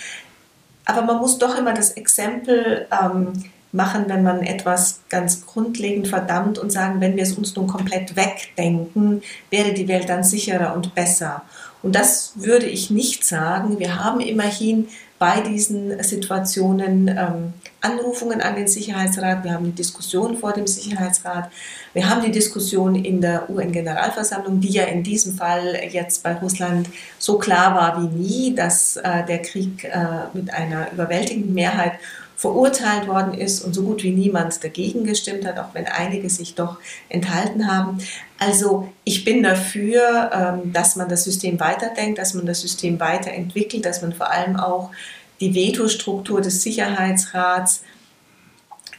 Aber 0.86 1.02
man 1.02 1.18
muss 1.18 1.40
doch 1.40 1.58
immer 1.58 1.74
das 1.74 1.94
Exempel 1.94 2.88
ähm, 2.92 3.34
machen, 3.72 4.06
wenn 4.08 4.22
man 4.22 4.44
etwas 4.44 5.02
ganz 5.10 5.44
grundlegend 5.48 6.08
verdammt 6.08 6.60
und 6.60 6.72
sagen, 6.72 7.02
wenn 7.02 7.16
wir 7.16 7.24
es 7.24 7.34
uns 7.34 7.56
nun 7.56 7.66
komplett 7.66 8.16
wegdenken, 8.16 9.24
wäre 9.50 9.74
die 9.74 9.88
Welt 9.88 10.10
dann 10.10 10.24
sicherer 10.24 10.76
und 10.76 10.94
besser. 10.94 11.42
Und 11.82 11.96
das 11.96 12.34
würde 12.36 12.68
ich 12.68 12.92
nicht 12.92 13.24
sagen. 13.24 13.80
Wir 13.80 14.04
haben 14.04 14.20
immerhin 14.20 14.90
bei 15.18 15.40
diesen 15.42 16.04
Situationen 16.04 17.08
ähm, 17.08 17.54
Anrufungen 17.80 18.42
an 18.42 18.56
den 18.56 18.68
Sicherheitsrat, 18.68 19.44
wir 19.44 19.54
haben 19.54 19.66
die 19.66 19.72
Diskussion 19.72 20.38
vor 20.38 20.52
dem 20.52 20.68
Sicherheitsrat, 20.68 21.50
wir 21.94 22.10
haben 22.10 22.22
die 22.22 22.32
Diskussion 22.32 22.96
in 22.96 23.22
der 23.22 23.50
UN-Generalversammlung, 23.50 24.60
die 24.60 24.72
ja 24.72 24.84
in 24.84 25.04
diesem 25.04 25.38
Fall 25.38 25.80
jetzt 25.90 26.24
bei 26.24 26.34
Russland 26.34 26.90
so 27.18 27.38
klar 27.38 27.76
war 27.76 28.02
wie 28.02 28.08
nie, 28.08 28.56
dass 28.56 28.98
äh, 28.98 29.26
der 29.26 29.42
Krieg 29.42 29.86
äh, 29.86 30.28
mit 30.34 30.54
einer 30.54 30.92
überwältigenden 30.92 31.54
Mehrheit 31.54 31.94
verurteilt 32.36 33.08
worden 33.08 33.34
ist 33.34 33.64
und 33.64 33.74
so 33.74 33.84
gut 33.84 34.04
wie 34.04 34.12
niemand 34.12 34.64
dagegen 34.64 35.06
gestimmt 35.06 35.46
hat, 35.46 35.58
auch 35.58 35.74
wenn 35.74 35.88
einige 35.88 36.30
sich 36.30 36.56
doch 36.56 36.78
enthalten 37.08 37.68
haben. 37.68 38.00
Also 38.38 38.92
ich 39.06 39.24
bin 39.24 39.42
dafür, 39.42 40.32
ähm, 40.34 40.74
dass 40.74 40.98
man 40.98 41.08
das 41.08 41.24
System 41.24 41.60
weiterdenkt, 41.60 42.20
dass 42.20 42.34
man 42.34 42.46
das 42.46 42.62
System 42.62 43.00
weiterentwickelt, 43.00 43.86
dass 43.86 44.02
man 44.02 44.14
vor 44.14 44.32
allem 44.32 44.58
auch 44.58 44.92
die 45.40 45.56
Vetostruktur 45.56 46.42
des 46.42 46.62
Sicherheitsrats 46.62 47.84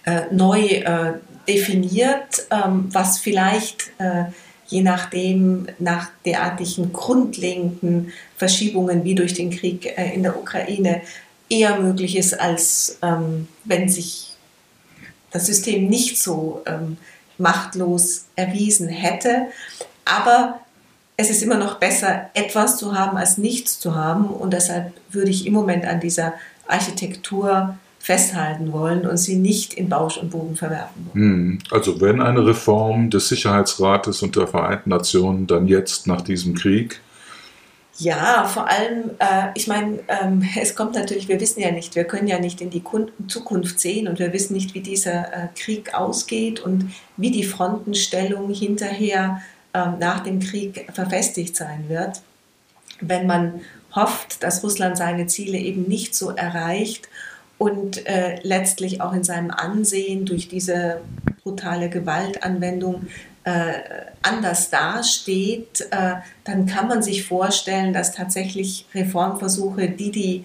äh, 0.04 0.22
neu 0.32 0.60
äh, 0.60 1.14
definiert, 1.46 2.46
ähm, 2.50 2.88
was 2.92 3.18
vielleicht 3.18 3.90
äh, 3.98 4.24
je 4.68 4.82
nachdem 4.82 5.66
nach 5.78 6.10
derartigen 6.24 6.92
grundlegenden 6.92 8.12
Verschiebungen 8.36 9.04
wie 9.04 9.14
durch 9.14 9.32
den 9.32 9.50
Krieg 9.50 9.96
in 9.96 10.24
der 10.24 10.36
Ukraine 10.36 11.02
eher 11.48 11.80
möglich 11.80 12.16
ist, 12.16 12.38
als 12.38 12.98
ähm, 13.02 13.48
wenn 13.64 13.88
sich 13.88 14.32
das 15.30 15.46
System 15.46 15.88
nicht 15.88 16.20
so 16.20 16.62
ähm, 16.66 16.96
machtlos 17.38 18.24
erwiesen 18.36 18.88
hätte. 18.88 19.46
Aber 20.04 20.60
es 21.16 21.30
ist 21.30 21.42
immer 21.42 21.56
noch 21.56 21.78
besser, 21.78 22.30
etwas 22.34 22.78
zu 22.78 22.94
haben, 22.98 23.16
als 23.16 23.38
nichts 23.38 23.78
zu 23.78 23.94
haben. 23.94 24.26
Und 24.26 24.52
deshalb 24.52 24.92
würde 25.10 25.30
ich 25.30 25.46
im 25.46 25.52
Moment 25.52 25.84
an 25.84 26.00
dieser 26.00 26.34
Architektur 26.66 27.76
festhalten 27.98 28.72
wollen 28.72 29.04
und 29.04 29.16
sie 29.16 29.34
nicht 29.34 29.74
in 29.74 29.88
Bausch 29.88 30.16
und 30.16 30.30
Bogen 30.30 30.54
verwerfen 30.54 31.06
wollen. 31.06 31.24
Hm. 31.24 31.58
Also 31.72 32.00
wenn 32.00 32.20
eine 32.22 32.46
Reform 32.46 33.10
des 33.10 33.28
Sicherheitsrates 33.28 34.22
und 34.22 34.36
der 34.36 34.46
Vereinten 34.46 34.90
Nationen 34.90 35.48
dann 35.48 35.66
jetzt 35.66 36.06
nach 36.06 36.22
diesem 36.22 36.54
Krieg 36.54 37.00
ja, 37.98 38.44
vor 38.44 38.68
allem, 38.68 39.10
äh, 39.18 39.48
ich 39.54 39.66
meine, 39.66 40.00
ähm, 40.08 40.46
es 40.60 40.74
kommt 40.74 40.94
natürlich, 40.94 41.28
wir 41.28 41.40
wissen 41.40 41.60
ja 41.60 41.70
nicht, 41.70 41.94
wir 41.94 42.04
können 42.04 42.28
ja 42.28 42.38
nicht 42.38 42.60
in 42.60 42.70
die 42.70 42.82
Zukunft 43.28 43.80
sehen 43.80 44.08
und 44.08 44.18
wir 44.18 44.32
wissen 44.32 44.54
nicht, 44.54 44.74
wie 44.74 44.80
dieser 44.80 45.32
äh, 45.32 45.48
Krieg 45.54 45.94
ausgeht 45.94 46.60
und 46.60 46.90
wie 47.16 47.30
die 47.30 47.44
Frontenstellung 47.44 48.52
hinterher 48.52 49.40
äh, 49.72 49.86
nach 49.98 50.20
dem 50.20 50.40
Krieg 50.40 50.88
verfestigt 50.92 51.56
sein 51.56 51.88
wird. 51.88 52.20
Wenn 53.00 53.26
man 53.26 53.60
hofft, 53.94 54.42
dass 54.42 54.62
Russland 54.62 54.96
seine 54.98 55.26
Ziele 55.26 55.58
eben 55.58 55.82
nicht 55.82 56.14
so 56.14 56.30
erreicht 56.30 57.08
und 57.58 58.06
äh, 58.06 58.38
letztlich 58.42 59.00
auch 59.00 59.14
in 59.14 59.24
seinem 59.24 59.50
Ansehen 59.50 60.26
durch 60.26 60.48
diese 60.48 61.00
brutale 61.42 61.88
Gewaltanwendung 61.88 63.06
äh, 63.46 63.72
anders 64.22 64.70
dasteht, 64.70 65.82
äh, 65.92 66.16
dann 66.42 66.66
kann 66.66 66.88
man 66.88 67.00
sich 67.00 67.24
vorstellen, 67.24 67.92
dass 67.92 68.12
tatsächlich 68.12 68.86
Reformversuche, 68.92 69.88
die 69.88 70.10
die 70.10 70.42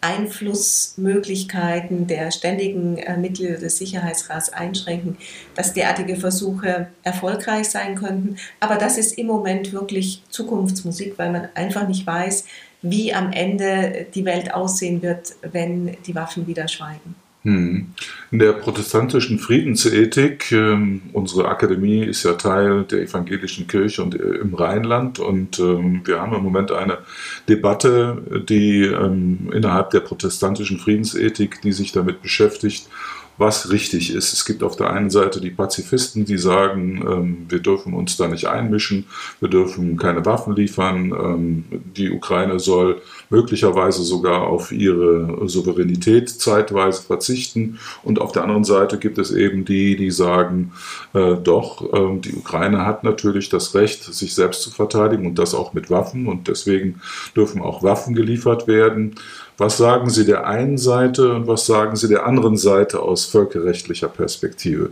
Einflussmöglichkeiten 0.00 2.06
der 2.06 2.30
ständigen 2.30 2.98
äh, 2.98 3.16
Mitglieder 3.16 3.58
des 3.58 3.78
Sicherheitsrats 3.78 4.52
einschränken, 4.52 5.16
dass 5.56 5.72
derartige 5.72 6.14
Versuche 6.14 6.86
erfolgreich 7.02 7.70
sein 7.70 7.96
könnten. 7.96 8.36
Aber 8.60 8.76
das 8.76 8.98
ist 8.98 9.18
im 9.18 9.26
Moment 9.26 9.72
wirklich 9.72 10.22
Zukunftsmusik, 10.28 11.18
weil 11.18 11.32
man 11.32 11.48
einfach 11.54 11.88
nicht 11.88 12.06
weiß, 12.06 12.44
wie 12.82 13.12
am 13.12 13.32
Ende 13.32 14.06
die 14.14 14.24
Welt 14.24 14.54
aussehen 14.54 15.02
wird, 15.02 15.32
wenn 15.42 15.96
die 16.06 16.14
Waffen 16.14 16.46
wieder 16.46 16.68
schweigen. 16.68 17.16
Hm. 17.44 17.92
In 18.30 18.38
der 18.38 18.54
protestantischen 18.54 19.38
Friedensethik, 19.38 20.50
ähm, 20.50 21.02
unsere 21.12 21.46
Akademie 21.46 22.02
ist 22.02 22.22
ja 22.22 22.32
Teil 22.32 22.84
der 22.84 23.02
evangelischen 23.02 23.66
Kirche 23.66 24.02
und 24.02 24.18
äh, 24.18 24.36
im 24.36 24.54
Rheinland 24.54 25.18
und 25.18 25.58
ähm, 25.58 26.00
wir 26.06 26.22
haben 26.22 26.34
im 26.34 26.42
Moment 26.42 26.72
eine 26.72 26.98
Debatte, 27.46 28.44
die 28.48 28.84
ähm, 28.84 29.50
innerhalb 29.52 29.90
der 29.90 30.00
protestantischen 30.00 30.78
Friedensethik, 30.78 31.60
die 31.60 31.72
sich 31.72 31.92
damit 31.92 32.22
beschäftigt, 32.22 32.88
was 33.36 33.70
richtig 33.70 34.14
ist. 34.14 34.32
Es 34.32 34.44
gibt 34.44 34.62
auf 34.62 34.76
der 34.76 34.90
einen 34.90 35.10
Seite 35.10 35.40
die 35.40 35.50
Pazifisten, 35.50 36.24
die 36.24 36.38
sagen, 36.38 37.04
ähm, 37.08 37.46
wir 37.48 37.58
dürfen 37.58 37.94
uns 37.94 38.16
da 38.16 38.28
nicht 38.28 38.46
einmischen, 38.46 39.06
wir 39.40 39.48
dürfen 39.48 39.96
keine 39.96 40.24
Waffen 40.24 40.54
liefern, 40.54 41.12
ähm, 41.12 41.64
die 41.96 42.10
Ukraine 42.10 42.60
soll 42.60 43.02
möglicherweise 43.30 44.02
sogar 44.02 44.42
auf 44.42 44.70
ihre 44.70 45.48
Souveränität 45.48 46.28
zeitweise 46.30 47.02
verzichten. 47.02 47.78
Und 48.02 48.20
auf 48.20 48.32
der 48.32 48.42
anderen 48.42 48.64
Seite 48.64 48.98
gibt 48.98 49.18
es 49.18 49.32
eben 49.32 49.64
die, 49.64 49.96
die 49.96 50.10
sagen, 50.10 50.72
äh, 51.12 51.34
doch, 51.34 51.92
äh, 51.92 52.20
die 52.20 52.34
Ukraine 52.34 52.86
hat 52.86 53.02
natürlich 53.02 53.48
das 53.48 53.74
Recht, 53.74 54.04
sich 54.04 54.34
selbst 54.34 54.62
zu 54.62 54.70
verteidigen 54.70 55.26
und 55.26 55.38
das 55.38 55.54
auch 55.54 55.72
mit 55.72 55.90
Waffen 55.90 56.28
und 56.28 56.48
deswegen 56.48 57.00
dürfen 57.34 57.60
auch 57.60 57.82
Waffen 57.82 58.14
geliefert 58.14 58.68
werden. 58.68 59.16
Was 59.56 59.76
sagen 59.76 60.10
Sie 60.10 60.24
der 60.24 60.46
einen 60.46 60.78
Seite 60.78 61.32
und 61.32 61.46
was 61.46 61.66
sagen 61.66 61.96
Sie 61.96 62.08
der 62.08 62.26
anderen 62.26 62.56
Seite 62.56 63.00
aus 63.00 63.24
völkerrechtlicher 63.26 64.08
Perspektive? 64.08 64.90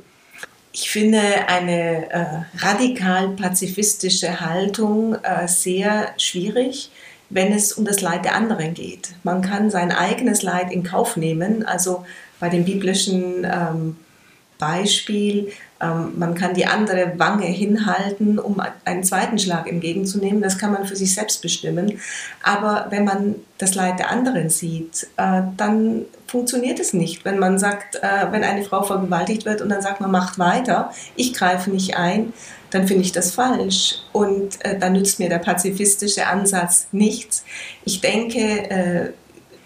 Ich 0.73 0.89
finde 0.89 1.21
eine 1.49 2.11
äh, 2.11 2.25
radikal 2.59 3.31
pazifistische 3.31 4.41
Haltung 4.41 5.17
äh, 5.17 5.47
sehr 5.47 6.15
schwierig, 6.17 6.91
wenn 7.29 7.53
es 7.53 7.73
um 7.73 7.85
das 7.85 8.01
Leid 8.01 8.25
der 8.25 8.35
anderen 8.35 8.73
geht. 8.73 9.11
Man 9.23 9.43
kann 9.43 9.71
sein 9.71 9.91
eigenes 9.91 10.43
Leid 10.43 10.73
in 10.73 10.83
Kauf 10.83 11.17
nehmen. 11.17 11.65
Also 11.67 12.07
bei 12.41 12.49
dem 12.49 12.65
biblischen 12.65 13.45
ähm, 13.45 13.97
Beispiel, 14.59 15.53
ähm, 15.83 16.13
man 16.17 16.35
kann 16.35 16.55
die 16.55 16.67
andere 16.67 17.15
Wange 17.19 17.47
hinhalten, 17.47 18.39
um 18.39 18.63
einen 18.85 19.03
zweiten 19.03 19.39
Schlag 19.39 19.69
entgegenzunehmen. 19.69 20.41
Das 20.41 20.57
kann 20.57 20.73
man 20.73 20.87
für 20.87 20.97
sich 20.97 21.15
selbst 21.15 21.43
bestimmen. 21.43 21.99
Aber 22.43 22.87
wenn 22.91 23.05
man 23.05 23.35
das 23.59 23.75
Leid 23.75 23.99
der 23.99 24.11
anderen 24.11 24.49
sieht, 24.49 25.09
äh, 25.17 25.43
dann 25.57 26.07
funktioniert 26.27 26.79
es 26.79 26.93
nicht. 26.93 27.25
Wenn 27.25 27.39
man 27.39 27.59
sagt, 27.59 27.97
äh, 27.97 28.31
wenn 28.31 28.45
eine 28.45 28.63
Frau 28.63 28.83
vergewaltigt 28.83 29.45
wird 29.45 29.61
und 29.61 29.69
dann 29.69 29.83
sagt 29.83 30.01
man, 30.01 30.11
macht 30.11 30.39
weiter, 30.39 30.93
ich 31.17 31.35
greife 31.35 31.71
nicht 31.71 31.97
ein, 31.97 32.33
dann 32.71 32.87
finde 32.87 33.03
ich 33.03 33.13
das 33.13 33.33
falsch. 33.33 33.97
Und 34.13 34.65
äh, 34.65 34.79
dann 34.79 34.93
nützt 34.93 35.19
mir 35.19 35.29
der 35.29 35.39
pazifistische 35.39 36.27
Ansatz 36.27 36.87
nichts. 36.93 37.45
Ich 37.85 38.01
denke, 38.01 39.13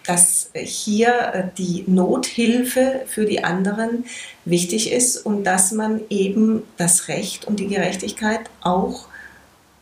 dass 0.06 0.50
hier 0.54 1.32
äh, 1.32 1.44
die 1.58 1.84
Nothilfe 1.86 3.02
für 3.06 3.25
die 3.25 3.44
anderen 3.44 4.04
wichtig 4.44 4.92
ist 4.92 5.18
und 5.18 5.44
dass 5.44 5.72
man 5.72 6.00
eben 6.10 6.62
das 6.76 7.08
Recht 7.08 7.46
und 7.46 7.60
die 7.60 7.68
Gerechtigkeit 7.68 8.40
auch 8.60 9.08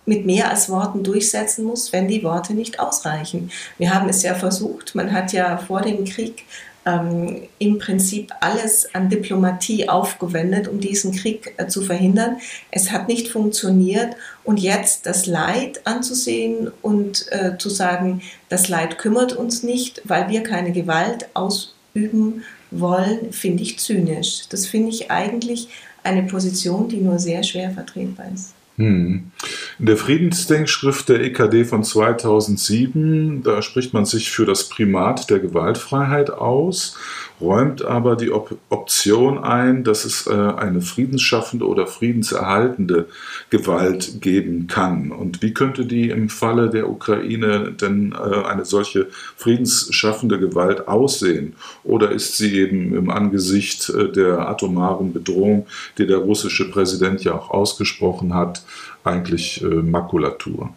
mit 0.07 0.27
mehr 0.27 0.51
als 0.51 0.69
Worten 0.69 1.03
durchsetzen 1.03 1.65
muss, 1.65 1.93
wenn 1.93 2.09
die 2.09 2.23
Worte 2.23 2.53
nicht 2.55 2.79
ausreichen. 2.79 3.51
Wir 3.79 3.95
haben 3.95 4.09
es 4.09 4.23
ja 4.23 4.35
versucht, 4.35 4.95
man 4.95 5.13
hat 5.13 5.33
ja 5.33 5.57
vor 5.57 5.81
dem 5.81 6.05
Krieg 6.05 6.45
ähm, 6.87 7.43
im 7.59 7.79
Prinzip 7.79 8.33
alles 8.41 8.95
an 8.95 9.09
Diplomatie 9.09 9.89
aufgewendet, 9.89 10.69
um 10.69 10.81
diesen 10.81 11.13
Krieg 11.13 11.55
äh, 11.57 11.67
zu 11.67 11.83
verhindern. 11.83 12.39
Es 12.71 12.91
hat 12.93 13.09
nicht 13.09 13.29
funktioniert 13.29 14.17
und 14.45 14.61
jetzt 14.61 15.07
das 15.07 15.27
Leid 15.27 15.87
anzusehen 15.87 16.71
und 16.83 17.31
äh, 17.33 17.57
zu 17.59 17.71
sagen, 17.71 18.23
das 18.49 18.69
Leid 18.69 18.99
kümmert 18.99 19.33
uns 19.33 19.63
nicht, 19.63 20.03
weil 20.05 20.29
wir 20.29 20.43
keine 20.43 20.73
Gewalt 20.73 21.29
ausüben 21.35 22.45
wollen, 22.71 23.33
finde 23.33 23.63
ich 23.63 23.79
zynisch. 23.79 24.49
Das 24.49 24.67
finde 24.67 24.91
ich 24.91 25.11
eigentlich 25.11 25.69
eine 26.03 26.25
Position, 26.25 26.89
die 26.89 26.99
nur 26.99 27.19
sehr 27.19 27.43
schwer 27.43 27.71
vertretbar 27.71 28.27
ist. 28.35 28.53
Hm. 28.77 29.31
In 29.79 29.87
der 29.87 29.97
Friedensdenkschrift 29.97 31.09
der 31.09 31.21
EKD 31.21 31.65
von 31.65 31.85
2007, 31.85 33.43
da 33.43 33.63
spricht 33.63 33.93
man 33.93 34.05
sich 34.05 34.31
für 34.31 34.47
das 34.47 34.69
Primat 34.69 35.31
der 35.31 35.39
Gewaltfreiheit 35.39 36.31
aus 36.31 36.97
räumt 37.45 37.85
aber 37.85 38.17
die 38.17 38.33
Op 38.33 38.57
Option 38.71 39.39
ein, 39.39 39.85
dass 39.85 40.05
es 40.05 40.27
äh, 40.27 40.33
eine 40.33 40.81
friedensschaffende 40.81 41.67
oder 41.67 41.87
friedenserhaltende 41.87 43.07
Gewalt 43.51 44.21
geben 44.21 44.67
kann. 44.67 45.13
Und 45.13 45.43
wie 45.43 45.55
könnte 45.55 45.87
die 45.87 46.11
im 46.11 46.29
Falle 46.29 46.71
der 46.71 46.89
Ukraine 46.89 47.73
denn 47.73 48.13
äh, 48.13 48.47
eine 48.47 48.65
solche 48.65 49.09
friedensschaffende 49.37 50.39
Gewalt 50.39 50.89
aussehen? 50.89 51.55
Oder 51.85 52.11
ist 52.11 52.37
sie 52.37 52.59
eben 52.59 52.95
im 52.97 53.11
Angesicht 53.11 53.91
äh, 53.91 54.11
der 54.11 54.49
atomaren 54.49 55.13
Bedrohung, 55.13 55.67
die 55.99 56.07
der 56.07 56.19
russische 56.19 56.71
Präsident 56.71 57.23
ja 57.23 57.35
auch 57.35 57.51
ausgesprochen 57.51 58.35
hat, 58.35 58.65
eigentlich 59.05 59.63
äh, 59.63 59.67
Makulatur? 59.67 60.71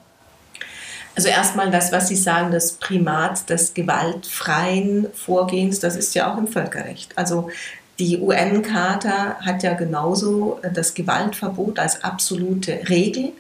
Also 1.18 1.30
erstmal 1.30 1.72
das, 1.72 1.92
was 1.92 2.10
Sie 2.10 2.16
sagen, 2.16 2.52
das 2.52 2.74
Primat 2.74 3.50
des 3.50 3.74
gewaltfreien 3.74 5.08
Vorgehens, 5.16 5.80
das 5.80 5.96
ist 5.96 6.14
ja 6.14 6.32
auch 6.32 6.38
im 6.38 6.46
Völkerrecht. 6.46 7.18
Also 7.18 7.50
die 7.98 8.20
UN-Charta 8.20 9.38
hat 9.44 9.64
ja 9.64 9.74
genauso 9.74 10.60
das 10.76 10.94
Gewaltverbot 10.94 11.80
als 11.80 12.04
absolute 12.04 12.88
Regel, 12.88 13.32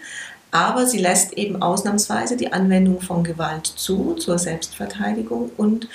aber 0.49 0.87
sie 0.87 0.97
lässt 0.97 1.33
eben 1.33 1.61
ausnahmsweise 1.61 2.35
die 2.35 2.51
Anwendung 2.51 2.99
von 2.99 3.23
Gewalt 3.23 3.67
zu 3.67 4.15
zur 4.15 4.39
Selbstverteidigung 4.39 5.51
und 5.55 5.87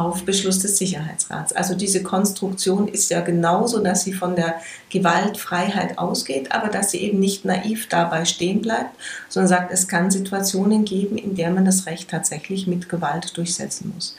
auf 0.00 0.24
Beschluss 0.24 0.58
des 0.60 0.78
Sicherheitsrats. 0.78 1.52
Also 1.52 1.74
diese 1.74 2.02
Konstruktion 2.02 2.88
ist 2.88 3.10
ja 3.10 3.20
genauso, 3.20 3.82
dass 3.82 4.04
sie 4.04 4.12
von 4.12 4.36
der 4.36 4.56
Gewaltfreiheit 4.90 5.98
ausgeht, 5.98 6.52
aber 6.52 6.68
dass 6.68 6.90
sie 6.90 6.98
eben 6.98 7.18
nicht 7.18 7.44
naiv 7.44 7.88
dabei 7.88 8.24
stehen 8.24 8.62
bleibt, 8.62 8.90
sondern 9.28 9.48
sagt, 9.48 9.72
es 9.72 9.88
kann 9.88 10.10
Situationen 10.10 10.84
geben, 10.84 11.18
in 11.18 11.34
der 11.34 11.50
man 11.50 11.64
das 11.64 11.86
Recht 11.86 12.10
tatsächlich 12.10 12.66
mit 12.66 12.88
Gewalt 12.88 13.36
durchsetzen 13.36 13.92
muss. 13.94 14.16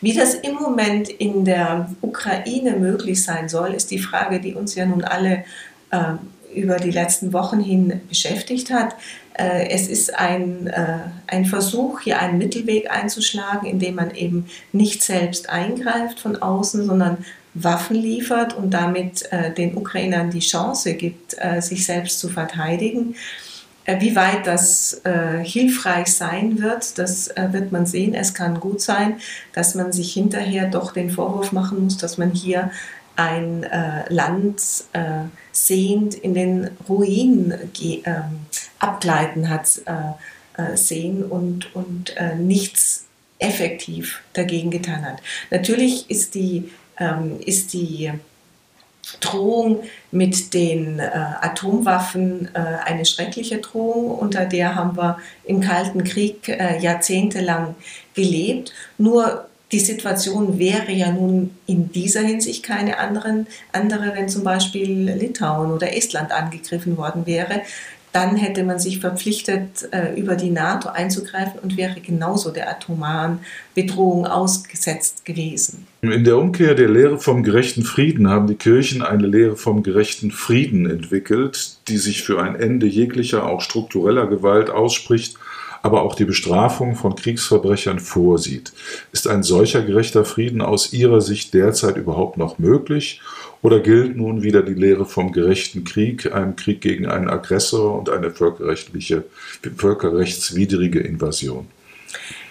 Wie 0.00 0.14
das 0.14 0.34
im 0.34 0.54
Moment 0.54 1.08
in 1.08 1.44
der 1.44 1.90
Ukraine 2.00 2.76
möglich 2.76 3.22
sein 3.22 3.48
soll, 3.48 3.74
ist 3.74 3.90
die 3.90 3.98
Frage, 3.98 4.40
die 4.40 4.54
uns 4.54 4.74
ja 4.74 4.86
nun 4.86 5.04
alle 5.04 5.44
äh, 5.90 6.14
über 6.54 6.76
die 6.76 6.90
letzten 6.90 7.32
Wochen 7.32 7.60
hin 7.60 8.00
beschäftigt 8.08 8.70
hat. 8.70 8.96
Äh, 9.38 9.68
es 9.68 9.88
ist 9.88 10.18
ein, 10.18 10.66
äh, 10.68 10.98
ein 11.26 11.44
Versuch, 11.44 12.00
hier 12.00 12.20
einen 12.20 12.38
Mittelweg 12.38 12.90
einzuschlagen, 12.90 13.68
indem 13.68 13.96
man 13.96 14.14
eben 14.14 14.46
nicht 14.72 15.02
selbst 15.02 15.50
eingreift 15.50 16.20
von 16.20 16.36
außen, 16.40 16.86
sondern 16.86 17.18
Waffen 17.54 17.96
liefert 17.96 18.56
und 18.56 18.70
damit 18.70 19.30
äh, 19.32 19.52
den 19.52 19.76
Ukrainern 19.76 20.30
die 20.30 20.40
Chance 20.40 20.94
gibt, 20.94 21.36
sich 21.60 21.86
selbst 21.86 22.20
zu 22.20 22.28
verteidigen. 22.28 23.14
Wie 23.86 24.16
weit 24.16 24.46
das 24.46 25.00
äh, 25.04 25.44
hilfreich 25.44 26.08
sein 26.08 26.60
wird, 26.60 26.98
das 26.98 27.28
äh, 27.28 27.52
wird 27.52 27.70
man 27.70 27.86
sehen. 27.86 28.14
Es 28.14 28.34
kann 28.34 28.58
gut 28.58 28.80
sein, 28.80 29.20
dass 29.52 29.76
man 29.76 29.92
sich 29.92 30.12
hinterher 30.12 30.66
doch 30.68 30.92
den 30.92 31.08
Vorwurf 31.08 31.52
machen 31.52 31.84
muss, 31.84 31.96
dass 31.96 32.18
man 32.18 32.32
hier 32.32 32.70
ein 33.14 33.62
äh, 33.62 34.12
Land 34.12 34.60
sehend 35.52 36.14
in 36.14 36.34
den 36.34 36.70
Ruinen 36.88 37.54
ähm, 37.80 38.40
abgleiten 38.78 39.48
hat 39.48 39.80
äh, 39.86 40.62
äh, 40.62 40.76
sehen 40.76 41.24
und, 41.24 41.74
und 41.74 42.16
äh, 42.16 42.34
nichts 42.34 43.04
effektiv 43.38 44.22
dagegen 44.32 44.70
getan 44.70 45.04
hat. 45.04 45.18
Natürlich 45.50 46.10
ist 46.10 46.34
die, 46.34 46.70
ähm, 46.98 47.38
ist 47.44 47.72
die 47.72 48.12
Drohung 49.20 49.82
mit 50.10 50.52
den 50.52 50.98
äh, 50.98 51.10
Atomwaffen 51.40 52.48
äh, 52.54 52.58
eine 52.58 53.04
schreckliche 53.04 53.58
Drohung, 53.58 54.10
unter 54.10 54.46
der 54.46 54.74
haben 54.74 54.96
wir 54.96 55.18
im 55.44 55.60
Kalten 55.60 56.02
Krieg 56.04 56.48
äh, 56.48 56.80
jahrzehntelang 56.80 57.76
gelebt. 58.14 58.72
Nur 58.98 59.46
die 59.72 59.80
Situation 59.80 60.58
wäre 60.58 60.92
ja 60.92 61.10
nun 61.10 61.56
in 61.66 61.90
dieser 61.90 62.20
Hinsicht 62.20 62.62
keine 62.62 62.98
anderen, 62.98 63.46
andere, 63.72 64.14
wenn 64.14 64.28
zum 64.28 64.44
Beispiel 64.44 65.10
Litauen 65.10 65.72
oder 65.72 65.96
Estland 65.96 66.32
angegriffen 66.32 66.96
worden 66.96 67.26
wäre 67.26 67.62
dann 68.16 68.34
hätte 68.34 68.64
man 68.64 68.78
sich 68.78 68.98
verpflichtet, 68.98 69.90
äh, 69.90 70.18
über 70.18 70.36
die 70.36 70.48
NATO 70.48 70.88
einzugreifen 70.88 71.60
und 71.62 71.76
wäre 71.76 72.00
genauso 72.00 72.50
der 72.50 72.70
atomaren 72.70 73.40
Bedrohung 73.74 74.26
ausgesetzt 74.26 75.26
gewesen. 75.26 75.86
In 76.00 76.24
der 76.24 76.38
Umkehr 76.38 76.74
der 76.74 76.88
Lehre 76.88 77.18
vom 77.18 77.42
gerechten 77.42 77.82
Frieden 77.82 78.30
haben 78.30 78.46
die 78.46 78.54
Kirchen 78.54 79.02
eine 79.02 79.26
Lehre 79.26 79.56
vom 79.56 79.82
gerechten 79.82 80.30
Frieden 80.30 80.88
entwickelt, 80.88 81.76
die 81.88 81.98
sich 81.98 82.22
für 82.22 82.42
ein 82.42 82.56
Ende 82.56 82.86
jeglicher, 82.86 83.44
auch 83.44 83.60
struktureller 83.60 84.26
Gewalt 84.26 84.70
ausspricht 84.70 85.36
aber 85.86 86.02
auch 86.02 86.16
die 86.16 86.24
Bestrafung 86.24 86.96
von 86.96 87.14
Kriegsverbrechern 87.14 88.00
vorsieht. 88.00 88.72
Ist 89.12 89.28
ein 89.28 89.44
solcher 89.44 89.82
gerechter 89.82 90.24
Frieden 90.24 90.60
aus 90.60 90.92
Ihrer 90.92 91.20
Sicht 91.20 91.54
derzeit 91.54 91.96
überhaupt 91.96 92.38
noch 92.38 92.58
möglich 92.58 93.20
oder 93.62 93.78
gilt 93.78 94.16
nun 94.16 94.42
wieder 94.42 94.64
die 94.64 94.74
Lehre 94.74 95.06
vom 95.06 95.30
gerechten 95.30 95.84
Krieg, 95.84 96.34
einem 96.34 96.56
Krieg 96.56 96.80
gegen 96.80 97.06
einen 97.06 97.30
Aggressor 97.30 97.96
und 97.96 98.10
eine 98.10 98.32
völkerrechtliche, 98.32 99.26
völkerrechtswidrige 99.76 100.98
Invasion? 100.98 101.68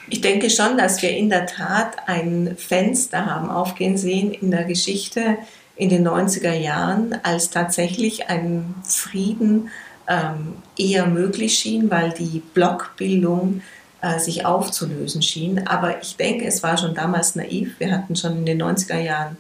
Ich 0.10 0.22
denke 0.22 0.50
schon, 0.50 0.78
dass 0.78 1.02
wir 1.02 1.10
in 1.10 1.30
der 1.30 1.46
Tat 1.46 1.98
ein 2.08 2.56
Fenster 2.58 3.26
haben 3.26 3.50
aufgehen 3.50 3.98
sehen 3.98 4.32
in 4.32 4.50
der 4.50 4.64
Geschichte 4.64 5.38
in 5.76 5.90
den 5.90 6.08
90er 6.08 6.54
Jahren, 6.54 7.20
als 7.24 7.50
tatsächlich 7.50 8.30
ein 8.30 8.76
Frieden 8.86 9.70
eher 10.08 11.08
möglich 11.08 11.58
schien, 11.58 11.90
weil 11.90 12.12
die 12.12 12.42
Blockbildung 12.54 13.62
äh, 14.06 14.20
sich 14.20 14.46
aufzulösen 14.46 15.24
schien. 15.24 15.68
Aber 15.68 16.00
ich 16.00 16.16
denke, 16.16 16.46
es 16.46 16.62
war 16.62 16.78
schon 16.78 16.94
damals 16.94 17.36
naiv. 17.36 17.80
Wir 17.80 17.92
hatten 17.92 18.16
schon 18.16 18.38
in 18.38 18.46
den 18.46 18.62
90er 18.62 19.00
Jahren 19.00 19.36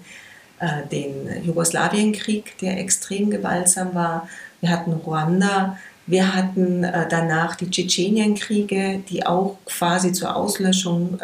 äh, 0.59 0.87
den 0.91 1.43
Jugoslawienkrieg, 1.43 2.57
der 2.57 2.79
extrem 2.79 3.29
gewaltsam 3.29 3.93
war. 3.93 4.27
Wir 4.61 4.71
hatten 4.71 4.93
Ruanda. 4.93 5.77
Wir 6.07 6.33
hatten 6.33 6.83
äh, 6.83 7.07
danach 7.07 7.55
die 7.55 7.69
Tschetschenienkriege, 7.69 9.03
die 9.07 9.27
auch 9.27 9.57
quasi 9.65 10.13
zur 10.13 10.35
Auslöschung 10.35 11.19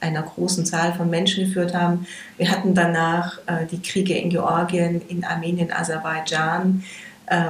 einer 0.00 0.22
großen 0.22 0.64
Zahl 0.64 0.92
von 0.92 1.10
Menschen 1.10 1.46
geführt 1.46 1.74
haben. 1.74 2.06
Wir 2.36 2.52
hatten 2.52 2.72
danach 2.72 3.40
die 3.68 3.82
Kriege 3.82 4.16
in 4.16 4.30
Georgien, 4.30 5.02
in 5.08 5.24
Armenien, 5.24 5.72
Aserbaidschan 5.72 6.84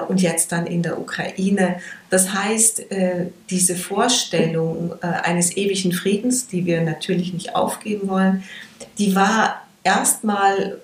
und 0.08 0.20
jetzt 0.20 0.52
dann 0.52 0.66
in 0.66 0.82
der 0.82 0.98
Ukraine. 0.98 1.76
Das 2.10 2.32
heißt, 2.32 2.90
äh, 2.90 3.26
diese 3.50 3.76
Vorstellung 3.76 4.94
äh, 5.02 5.06
eines 5.06 5.56
ewigen 5.56 5.92
Friedens, 5.92 6.48
die 6.48 6.66
wir 6.66 6.80
natürlich 6.80 7.32
nicht 7.32 7.54
aufgeben 7.54 8.08
wollen, 8.08 8.44
die 8.98 9.14
war 9.14 9.62
erstmal 9.84 10.78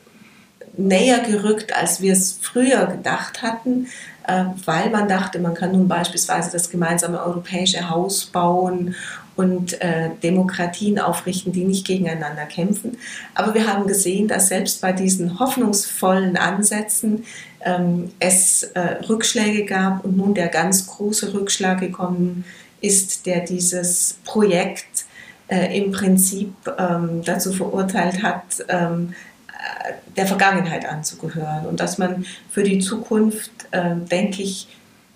näher 0.76 1.20
gerückt, 1.20 1.74
als 1.74 2.00
wir 2.00 2.12
es 2.12 2.38
früher 2.40 2.86
gedacht 2.86 3.42
hatten, 3.42 3.86
äh, 4.26 4.44
weil 4.64 4.90
man 4.90 5.08
dachte, 5.08 5.38
man 5.38 5.54
kann 5.54 5.72
nun 5.72 5.88
beispielsweise 5.88 6.50
das 6.50 6.70
gemeinsame 6.70 7.22
europäische 7.22 7.88
Haus 7.88 8.26
bauen 8.26 8.94
und 9.36 9.80
äh, 9.80 10.10
Demokratien 10.22 10.98
aufrichten, 10.98 11.52
die 11.52 11.64
nicht 11.64 11.86
gegeneinander 11.86 12.46
kämpfen. 12.46 12.98
Aber 13.34 13.54
wir 13.54 13.66
haben 13.66 13.86
gesehen, 13.86 14.28
dass 14.28 14.48
selbst 14.48 14.80
bei 14.80 14.92
diesen 14.92 15.38
hoffnungsvollen 15.38 16.36
Ansätzen 16.36 17.24
ähm, 17.64 18.12
es 18.20 18.62
äh, 18.62 18.96
Rückschläge 19.08 19.64
gab 19.64 20.04
und 20.04 20.16
nun 20.16 20.34
der 20.34 20.48
ganz 20.48 20.86
große 20.86 21.34
Rückschlag 21.34 21.80
gekommen 21.80 22.44
ist, 22.80 23.26
der 23.26 23.40
dieses 23.40 24.18
Projekt 24.24 25.06
äh, 25.48 25.76
im 25.78 25.92
Prinzip 25.92 26.54
ähm, 26.78 27.22
dazu 27.24 27.52
verurteilt 27.52 28.22
hat, 28.22 28.64
ähm, 28.68 29.14
äh, 29.48 29.92
der 30.16 30.26
Vergangenheit 30.26 30.86
anzugehören 30.86 31.66
und 31.66 31.80
dass 31.80 31.98
man 31.98 32.24
für 32.50 32.62
die 32.62 32.78
Zukunft, 32.78 33.50
äh, 33.70 33.96
denke 34.10 34.42
ich, 34.42 34.68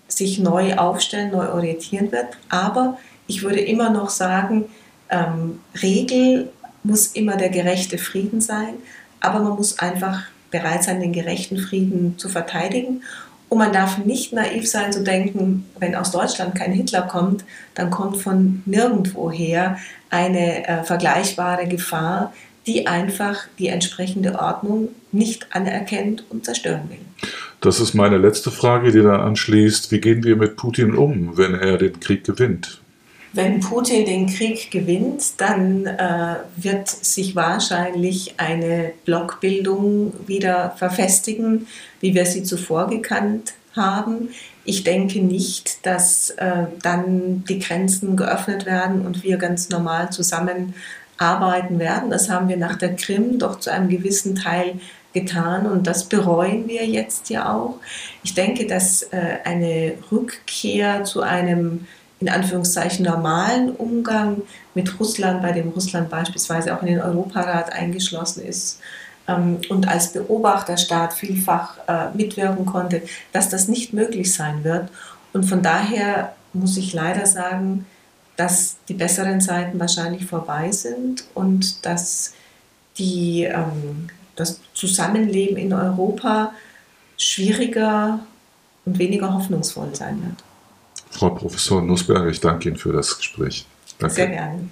sich 0.07 0.39
neu 0.39 0.75
aufstellen, 0.75 1.31
neu 1.31 1.49
orientieren 1.49 2.11
wird. 2.11 2.27
Aber 2.49 2.97
ich 3.29 3.43
würde 3.43 3.59
immer 3.59 3.89
noch 3.91 4.09
sagen, 4.09 4.65
ähm, 5.09 5.59
Regel 5.81 6.49
muss 6.83 7.07
immer 7.07 7.37
der 7.37 7.49
gerechte 7.49 7.97
Frieden 7.97 8.41
sein, 8.41 8.73
aber 9.21 9.39
man 9.39 9.55
muss 9.55 9.79
einfach 9.79 10.23
bereit 10.51 10.83
sein, 10.83 10.99
den 10.99 11.13
gerechten 11.13 11.57
Frieden 11.57 12.17
zu 12.17 12.27
verteidigen. 12.27 13.03
Und 13.47 13.59
man 13.59 13.71
darf 13.71 13.99
nicht 13.99 14.33
naiv 14.33 14.67
sein 14.67 14.91
zu 14.91 15.03
denken, 15.03 15.65
wenn 15.79 15.95
aus 15.95 16.11
Deutschland 16.11 16.55
kein 16.55 16.71
Hitler 16.71 17.03
kommt, 17.03 17.45
dann 17.75 17.89
kommt 17.91 18.17
von 18.17 18.63
nirgendwoher 18.65 19.77
eine 20.09 20.67
äh, 20.67 20.83
vergleichbare 20.83 21.67
Gefahr, 21.67 22.33
die 22.65 22.87
einfach 22.87 23.47
die 23.57 23.67
entsprechende 23.67 24.39
Ordnung 24.39 24.89
nicht 25.11 25.47
anerkennt 25.55 26.23
und 26.29 26.45
zerstören 26.45 26.89
will. 26.89 27.29
Das 27.61 27.79
ist 27.79 27.93
meine 27.93 28.17
letzte 28.17 28.51
Frage, 28.51 28.91
die 28.91 29.01
dann 29.01 29.21
anschließt. 29.21 29.91
Wie 29.91 29.99
gehen 29.99 30.23
wir 30.23 30.35
mit 30.35 30.55
Putin 30.55 30.95
um, 30.95 31.37
wenn 31.37 31.53
er 31.53 31.77
den 31.77 31.99
Krieg 31.99 32.23
gewinnt? 32.23 32.81
Wenn 33.31 33.59
Putin 33.59 34.05
den 34.05 34.27
Krieg 34.27 34.71
gewinnt, 34.71 35.39
dann 35.39 35.85
äh, 35.85 36.35
wird 36.55 36.89
sich 36.89 37.35
wahrscheinlich 37.35 38.33
eine 38.37 38.93
Blockbildung 39.05 40.13
wieder 40.25 40.73
verfestigen, 40.77 41.67
wie 41.99 42.15
wir 42.15 42.25
sie 42.25 42.43
zuvor 42.43 42.87
gekannt 42.87 43.53
haben. 43.75 44.29
Ich 44.65 44.83
denke 44.83 45.19
nicht, 45.19 45.85
dass 45.85 46.31
äh, 46.31 46.65
dann 46.81 47.43
die 47.47 47.59
Grenzen 47.59 48.17
geöffnet 48.17 48.65
werden 48.65 49.05
und 49.05 49.23
wir 49.23 49.37
ganz 49.37 49.69
normal 49.69 50.11
zusammenarbeiten 50.11 51.77
werden. 51.77 52.09
Das 52.09 52.29
haben 52.29 52.49
wir 52.49 52.57
nach 52.57 52.77
der 52.77 52.95
Krim 52.95 53.37
doch 53.37 53.59
zu 53.59 53.71
einem 53.71 53.89
gewissen 53.89 54.35
Teil 54.35 54.79
getan 55.13 55.65
und 55.65 55.87
das 55.87 56.05
bereuen 56.05 56.67
wir 56.67 56.85
jetzt 56.85 57.29
ja 57.29 57.53
auch. 57.53 57.75
Ich 58.23 58.33
denke, 58.35 58.67
dass 58.67 59.03
äh, 59.03 59.37
eine 59.43 59.93
Rückkehr 60.11 61.03
zu 61.03 61.21
einem 61.21 61.87
in 62.19 62.29
Anführungszeichen 62.29 63.05
normalen 63.05 63.71
Umgang 63.71 64.41
mit 64.75 64.99
Russland, 64.99 65.41
bei 65.41 65.51
dem 65.51 65.69
Russland 65.69 66.09
beispielsweise 66.09 66.75
auch 66.75 66.81
in 66.81 66.87
den 66.87 67.01
Europarat 67.01 67.71
eingeschlossen 67.71 68.43
ist 68.43 68.79
ähm, 69.27 69.59
und 69.69 69.87
als 69.87 70.13
Beobachterstaat 70.13 71.13
vielfach 71.13 71.75
äh, 71.87 72.09
mitwirken 72.15 72.65
konnte, 72.65 73.03
dass 73.31 73.49
das 73.49 73.67
nicht 73.67 73.93
möglich 73.93 74.33
sein 74.33 74.63
wird. 74.63 74.89
Und 75.31 75.45
von 75.45 75.61
daher 75.61 76.33
muss 76.53 76.77
ich 76.77 76.93
leider 76.93 77.25
sagen, 77.25 77.85
dass 78.35 78.77
die 78.87 78.93
besseren 78.93 79.41
Zeiten 79.41 79.79
wahrscheinlich 79.79 80.25
vorbei 80.25 80.71
sind 80.71 81.25
und 81.35 81.85
dass 81.85 82.33
die, 82.97 83.43
ähm, 83.43 84.09
das 84.35 84.59
Zusammenleben 84.73 85.57
in 85.57 85.73
Europa 85.73 86.53
schwieriger 87.17 88.19
und 88.85 88.97
weniger 88.97 89.33
hoffnungsvoll 89.33 89.93
sein 89.93 90.21
wird. 90.23 90.48
Frau 91.11 91.29
Professor 91.31 91.81
Nussberger, 91.81 92.29
ich 92.29 92.39
danke 92.39 92.69
Ihnen 92.69 92.77
für 92.77 92.93
das 92.93 93.17
Gespräch. 93.17 93.65
Danke. 93.97 94.15
Sehr 94.15 94.27
gerne. 94.27 94.69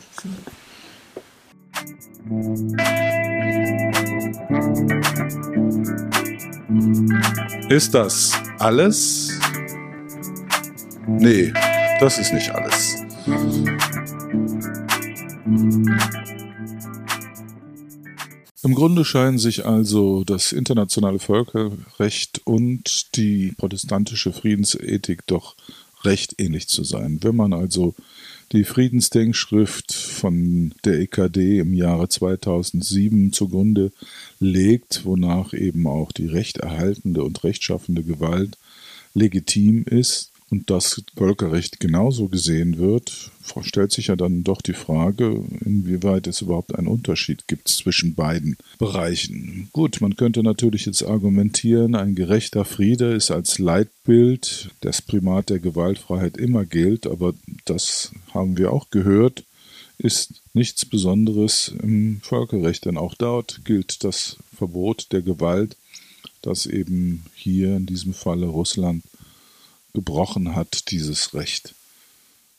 Ist 7.69 7.93
das 7.93 8.31
alles? 8.59 9.39
Nee, 11.07 11.53
das 11.99 12.17
ist 12.19 12.33
nicht 12.33 12.51
alles. 12.51 12.95
Im 18.63 18.75
Grunde 18.75 19.05
scheinen 19.05 19.37
sich 19.37 19.65
also 19.65 20.23
das 20.25 20.51
internationale 20.51 21.19
Völkerrecht 21.19 22.41
und 22.43 23.15
die 23.15 23.53
protestantische 23.57 24.33
Friedensethik 24.33 25.25
doch 25.27 25.55
recht 26.03 26.35
ähnlich 26.37 26.67
zu 26.67 26.83
sein. 26.83 27.19
Wenn 27.21 27.35
man 27.35 27.53
also 27.53 27.95
die 28.51 28.63
Friedensdenkschrift 28.63 29.93
von 29.93 30.73
der 30.85 30.99
EKD 30.99 31.59
im 31.59 31.73
Jahre 31.73 32.07
2007 32.07 33.33
zugrunde 33.33 33.91
legt, 34.39 35.05
wonach 35.05 35.53
eben 35.53 35.85
auch 35.87 36.11
die 36.11 36.27
rechterhaltende 36.27 37.23
und 37.23 37.43
rechtschaffende 37.43 38.03
Gewalt 38.03 38.57
legitim 39.13 39.83
ist, 39.83 40.31
und 40.49 40.69
das 40.69 41.03
Völkerrecht 41.15 41.79
genauso 41.79 42.29
gesehen 42.29 42.77
wird, 42.77 43.31
stellt 43.61 43.91
sich 43.91 44.07
ja 44.07 44.15
dann 44.15 44.43
doch 44.43 44.61
die 44.61 44.73
Frage, 44.73 45.43
inwieweit 45.65 46.27
es 46.27 46.41
überhaupt 46.41 46.75
einen 46.75 46.87
Unterschied 46.87 47.47
gibt 47.47 47.67
zwischen 47.67 48.15
beiden 48.15 48.57
Bereichen. 48.77 49.69
Gut, 49.73 49.99
man 49.99 50.15
könnte 50.15 50.43
natürlich 50.43 50.85
jetzt 50.85 51.03
argumentieren, 51.03 51.95
ein 51.95 52.15
gerechter 52.15 52.63
Friede 52.63 53.13
ist 53.13 53.29
als 53.29 53.59
Leitbild 53.59 54.69
das 54.81 55.01
Primat 55.01 55.49
der 55.49 55.59
Gewaltfreiheit 55.59 56.37
immer 56.37 56.65
gilt, 56.65 57.07
aber 57.07 57.33
das 57.65 58.11
haben 58.33 58.57
wir 58.57 58.71
auch 58.71 58.89
gehört, 58.89 59.43
ist 59.97 60.41
nichts 60.53 60.85
Besonderes 60.85 61.73
im 61.81 62.21
Völkerrecht, 62.21 62.85
denn 62.85 62.97
auch 62.97 63.15
dort 63.15 63.61
gilt 63.65 64.03
das 64.03 64.37
Verbot 64.55 65.07
der 65.11 65.23
Gewalt, 65.23 65.75
das 66.41 66.65
eben 66.67 67.25
hier 67.33 67.75
in 67.75 67.85
diesem 67.85 68.13
Falle 68.13 68.45
Russland 68.45 69.03
gebrochen 69.93 70.55
hat, 70.55 70.91
dieses 70.91 71.33
Recht. 71.33 71.73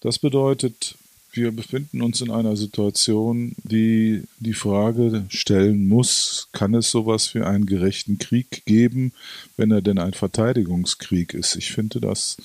Das 0.00 0.18
bedeutet, 0.18 0.96
wir 1.32 1.52
befinden 1.52 2.02
uns 2.02 2.20
in 2.20 2.30
einer 2.30 2.56
Situation, 2.56 3.54
die 3.62 4.22
die 4.38 4.54
Frage 4.54 5.24
stellen 5.28 5.86
muss, 5.86 6.48
kann 6.52 6.74
es 6.74 6.90
sowas 6.90 7.34
wie 7.34 7.42
einen 7.42 7.66
gerechten 7.66 8.18
Krieg 8.18 8.64
geben, 8.64 9.12
wenn 9.56 9.70
er 9.70 9.82
denn 9.82 9.98
ein 9.98 10.14
Verteidigungskrieg 10.14 11.34
ist? 11.34 11.56
Ich 11.56 11.72
finde 11.72 12.00
das 12.00 12.38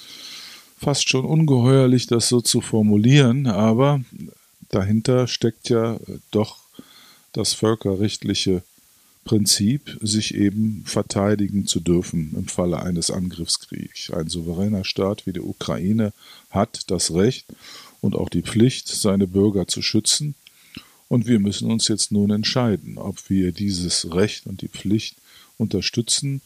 fast 0.77 1.09
schon 1.09 1.25
ungeheuerlich, 1.25 2.07
das 2.07 2.27
so 2.27 2.41
zu 2.41 2.61
formulieren, 2.61 3.47
aber 3.47 4.01
dahinter 4.69 5.27
steckt 5.27 5.69
ja 5.69 5.97
doch 6.31 6.57
das 7.31 7.53
völkerrechtliche 7.53 8.63
Prinzip, 9.23 9.97
sich 10.01 10.35
eben 10.35 10.83
verteidigen 10.85 11.65
zu 11.65 11.79
dürfen 11.79 12.33
im 12.35 12.47
Falle 12.47 12.81
eines 12.81 13.09
Angriffskriegs. 13.09 14.11
Ein 14.11 14.27
souveräner 14.27 14.83
Staat 14.83 15.25
wie 15.25 15.33
die 15.33 15.41
Ukraine 15.41 16.13
hat 16.49 16.91
das 16.91 17.13
Recht 17.13 17.45
und 18.01 18.15
auch 18.15 18.29
die 18.29 18.41
Pflicht, 18.41 18.87
seine 18.87 19.27
Bürger 19.27 19.67
zu 19.67 19.81
schützen. 19.81 20.35
Und 21.07 21.27
wir 21.27 21.39
müssen 21.39 21.71
uns 21.71 21.87
jetzt 21.87 22.11
nun 22.11 22.31
entscheiden, 22.31 22.97
ob 22.97 23.29
wir 23.29 23.51
dieses 23.51 24.13
Recht 24.13 24.45
und 24.45 24.61
die 24.61 24.67
Pflicht 24.67 25.15
unterstützen. 25.57 26.41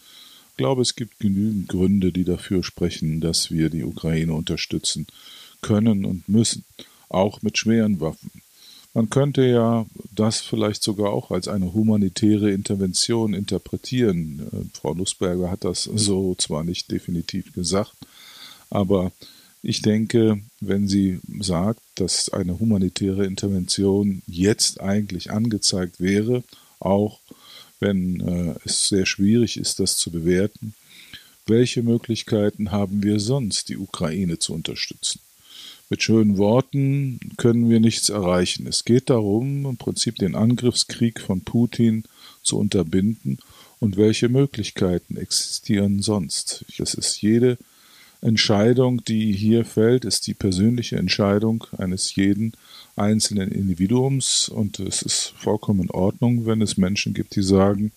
Ich 0.51 0.57
glaube, 0.57 0.81
es 0.81 0.95
gibt 0.95 1.19
genügend 1.19 1.69
Gründe, 1.69 2.11
die 2.11 2.25
dafür 2.25 2.63
sprechen, 2.63 3.21
dass 3.21 3.49
wir 3.51 3.69
die 3.69 3.83
Ukraine 3.83 4.33
unterstützen 4.33 5.07
können 5.61 6.05
und 6.05 6.27
müssen, 6.29 6.63
auch 7.09 7.41
mit 7.41 7.57
schweren 7.57 7.99
Waffen. 7.99 8.36
Man 8.97 9.11
könnte 9.11 9.45
ja 9.45 9.85
das 10.15 10.41
vielleicht 10.41 10.81
sogar 10.81 11.11
auch 11.11 11.29
als 11.29 11.47
eine 11.47 11.71
humanitäre 11.71 12.49
Intervention 12.49 13.35
interpretieren. 13.35 14.49
Äh, 14.51 14.75
Frau 14.75 14.95
Nussberger 14.95 15.51
hat 15.51 15.65
das 15.65 15.83
so 15.83 16.33
zwar 16.33 16.63
nicht 16.63 16.89
definitiv 16.89 17.53
gesagt, 17.53 17.93
aber 18.71 19.11
ich 19.61 19.83
denke, 19.83 20.41
wenn 20.61 20.87
sie 20.87 21.19
sagt, 21.41 21.79
dass 21.93 22.29
eine 22.29 22.59
humanitäre 22.59 23.23
Intervention 23.27 24.23
jetzt 24.25 24.81
eigentlich 24.81 25.29
angezeigt 25.29 25.99
wäre, 25.99 26.43
auch 26.79 27.19
wenn 27.79 28.19
äh, 28.21 28.55
es 28.65 28.87
sehr 28.87 29.05
schwierig 29.05 29.57
ist, 29.57 29.79
das 29.79 29.97
zu 29.97 30.09
bewerten. 30.09 30.73
Welche 31.45 31.83
Möglichkeiten 31.83 32.71
haben 32.71 33.03
wir 33.03 33.19
sonst, 33.19 33.69
die 33.69 33.77
Ukraine 33.77 34.39
zu 34.39 34.55
unterstützen? 34.55 35.19
Mit 35.89 36.03
schönen 36.03 36.37
Worten 36.37 37.19
können 37.37 37.69
wir 37.69 37.79
nichts 37.79 38.09
erreichen. 38.09 38.67
Es 38.67 38.83
geht 38.83 39.09
darum, 39.09 39.65
im 39.65 39.77
Prinzip 39.77 40.17
den 40.17 40.35
Angriffskrieg 40.35 41.21
von 41.21 41.41
Putin 41.41 42.03
zu 42.43 42.57
unterbinden 42.57 43.37
und 43.79 43.95
welche 43.95 44.27
Möglichkeiten 44.27 45.15
existieren 45.15 46.01
sonst. 46.01 46.65
Das 46.77 46.93
ist 46.93 47.21
jede 47.21 47.57
Entscheidung, 48.19 49.03
die 49.05 49.31
hier 49.31 49.63
fällt, 49.63 50.03
ist 50.03 50.27
die 50.27 50.33
persönliche 50.33 50.97
Entscheidung 50.97 51.65
eines 51.77 52.15
jeden 52.15 52.51
einzelnen 52.97 53.51
Individuums 53.51 54.49
und 54.49 54.79
es 54.79 55.03
ist 55.03 55.33
vollkommen 55.37 55.83
in 55.83 55.91
Ordnung, 55.91 56.45
wenn 56.45 56.61
es 56.61 56.75
Menschen 56.75 57.13
gibt, 57.13 57.35
die 57.35 57.43
sagen, 57.43 57.91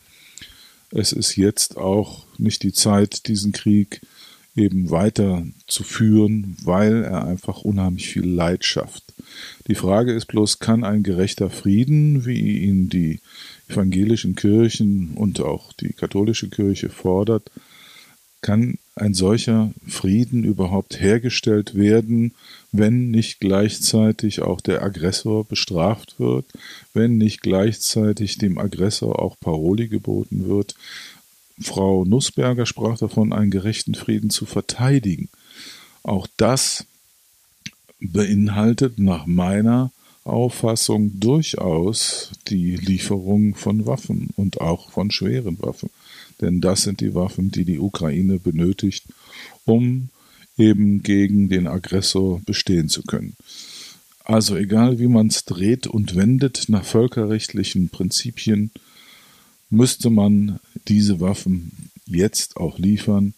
es 0.90 1.12
ist 1.12 1.36
jetzt 1.36 1.76
auch 1.76 2.24
nicht 2.38 2.62
die 2.62 2.72
Zeit, 2.72 3.26
diesen 3.26 3.52
Krieg 3.52 4.00
eben 4.56 4.90
weiter 4.90 5.46
zu 5.66 5.84
führen, 5.84 6.56
weil 6.64 7.04
er 7.04 7.24
einfach 7.24 7.62
unheimlich 7.62 8.08
viel 8.08 8.26
Leid 8.26 8.64
schafft. 8.64 9.04
Die 9.68 9.74
Frage 9.74 10.12
ist 10.12 10.26
bloß, 10.26 10.58
kann 10.58 10.84
ein 10.84 11.02
gerechter 11.02 11.50
Frieden, 11.50 12.26
wie 12.26 12.58
ihn 12.64 12.88
die 12.88 13.20
evangelischen 13.68 14.34
Kirchen 14.34 15.12
und 15.14 15.40
auch 15.40 15.72
die 15.74 15.92
katholische 15.92 16.48
Kirche 16.48 16.90
fordert, 16.90 17.50
kann 18.42 18.78
ein 18.96 19.14
solcher 19.14 19.72
Frieden 19.86 20.44
überhaupt 20.44 21.00
hergestellt 21.00 21.74
werden, 21.74 22.32
wenn 22.72 23.10
nicht 23.10 23.40
gleichzeitig 23.40 24.42
auch 24.42 24.60
der 24.60 24.82
Aggressor 24.82 25.44
bestraft 25.44 26.18
wird, 26.18 26.46
wenn 26.94 27.18
nicht 27.18 27.42
gleichzeitig 27.42 28.38
dem 28.38 28.58
Aggressor 28.58 29.20
auch 29.20 29.38
Paroli 29.38 29.88
geboten 29.88 30.48
wird, 30.48 30.74
Frau 31.60 32.04
Nussberger 32.04 32.66
sprach 32.66 32.98
davon, 32.98 33.32
einen 33.32 33.50
gerechten 33.50 33.94
Frieden 33.94 34.30
zu 34.30 34.46
verteidigen. 34.46 35.28
Auch 36.02 36.26
das 36.36 36.86
beinhaltet 38.00 38.98
nach 38.98 39.26
meiner 39.26 39.92
Auffassung 40.24 41.18
durchaus 41.18 42.30
die 42.48 42.76
Lieferung 42.76 43.54
von 43.54 43.86
Waffen 43.86 44.30
und 44.36 44.60
auch 44.60 44.90
von 44.90 45.10
schweren 45.10 45.60
Waffen. 45.60 45.90
Denn 46.40 46.60
das 46.60 46.82
sind 46.82 47.00
die 47.00 47.14
Waffen, 47.14 47.50
die 47.50 47.64
die 47.64 47.78
Ukraine 47.78 48.38
benötigt, 48.38 49.04
um 49.64 50.08
eben 50.56 51.02
gegen 51.02 51.48
den 51.48 51.66
Aggressor 51.66 52.40
bestehen 52.44 52.88
zu 52.88 53.02
können. 53.02 53.34
Also 54.24 54.56
egal 54.56 54.98
wie 54.98 55.08
man 55.08 55.28
es 55.28 55.44
dreht 55.44 55.86
und 55.86 56.14
wendet 56.14 56.66
nach 56.68 56.84
völkerrechtlichen 56.84 57.88
Prinzipien, 57.88 58.70
müsste 59.70 60.10
man 60.10 60.60
diese 60.88 61.20
Waffen 61.20 61.90
jetzt 62.06 62.56
auch 62.56 62.78
liefern 62.78 63.34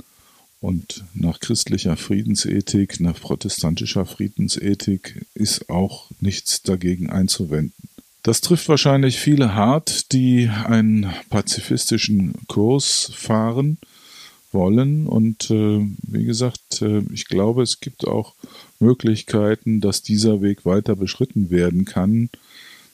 und 0.60 1.04
nach 1.14 1.40
christlicher 1.40 1.96
Friedensethik, 1.96 3.00
nach 3.00 3.20
protestantischer 3.20 4.06
Friedensethik 4.06 5.26
ist 5.34 5.68
auch 5.68 6.10
nichts 6.20 6.62
dagegen 6.62 7.10
einzuwenden. 7.10 7.74
Das 8.22 8.40
trifft 8.40 8.68
wahrscheinlich 8.68 9.18
viele 9.18 9.56
hart, 9.56 10.12
die 10.12 10.48
einen 10.48 11.12
pazifistischen 11.28 12.34
Kurs 12.46 13.10
fahren 13.12 13.78
wollen. 14.52 15.08
Und 15.08 15.50
äh, 15.50 15.84
wie 16.02 16.24
gesagt, 16.24 16.82
äh, 16.82 17.02
ich 17.12 17.26
glaube, 17.26 17.62
es 17.62 17.80
gibt 17.80 18.06
auch 18.06 18.34
Möglichkeiten, 18.78 19.80
dass 19.80 20.02
dieser 20.02 20.42
Weg 20.42 20.64
weiter 20.64 20.94
beschritten 20.94 21.50
werden 21.50 21.84
kann, 21.84 22.30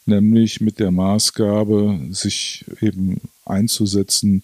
nämlich 0.08 0.60
mit 0.60 0.78
der 0.78 0.90
Maßgabe, 0.90 2.00
sich 2.10 2.64
eben 2.80 3.20
einzusetzen 3.44 4.42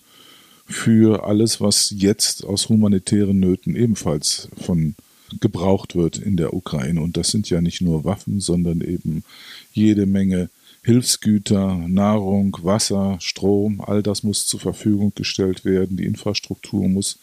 für 0.66 1.24
alles, 1.24 1.61
was 1.61 1.92
jetzt 1.96 2.44
aus 2.44 2.68
humanitären 2.68 3.38
Nöten 3.38 3.77
ebenfalls 3.77 4.48
von 4.57 4.94
gebraucht 5.40 5.94
wird 5.96 6.18
in 6.18 6.37
der 6.37 6.55
Ukraine. 6.55 7.00
Und 7.00 7.16
das 7.16 7.29
sind 7.29 7.50
ja 7.50 7.61
nicht 7.61 7.81
nur 7.81 8.05
Waffen, 8.05 8.40
sondern 8.40 8.81
eben 8.81 9.24
jede 9.72 10.07
Menge 10.07 10.50
Hilfsgüter, 10.83 11.77
Nahrung, 11.88 12.57
Wasser, 12.62 13.16
Strom, 13.20 13.81
all 13.81 14.03
das 14.03 14.22
muss 14.22 14.46
zur 14.46 14.61
Verfügung 14.61 15.12
gestellt 15.14 15.64
werden. 15.64 15.96
Die 15.96 16.05
Infrastruktur 16.05 16.88
muss 16.88 17.18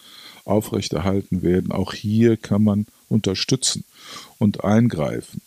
aufrechterhalten 0.45 1.43
werden. 1.43 1.71
Auch 1.71 1.93
hier 1.93 2.37
kann 2.37 2.63
man 2.63 2.87
unterstützen 3.07 3.83
und 4.39 4.63
eingreifen 4.63 5.41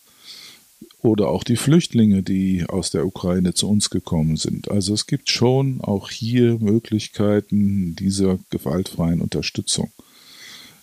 oder 1.04 1.28
auch 1.28 1.44
die 1.44 1.56
Flüchtlinge, 1.56 2.22
die 2.22 2.64
aus 2.66 2.90
der 2.90 3.06
Ukraine 3.06 3.52
zu 3.52 3.68
uns 3.68 3.90
gekommen 3.90 4.36
sind. 4.36 4.70
Also 4.70 4.94
es 4.94 5.06
gibt 5.06 5.28
schon 5.28 5.82
auch 5.82 6.10
hier 6.10 6.58
Möglichkeiten 6.58 7.94
dieser 7.94 8.38
gewaltfreien 8.48 9.20
Unterstützung. 9.20 9.90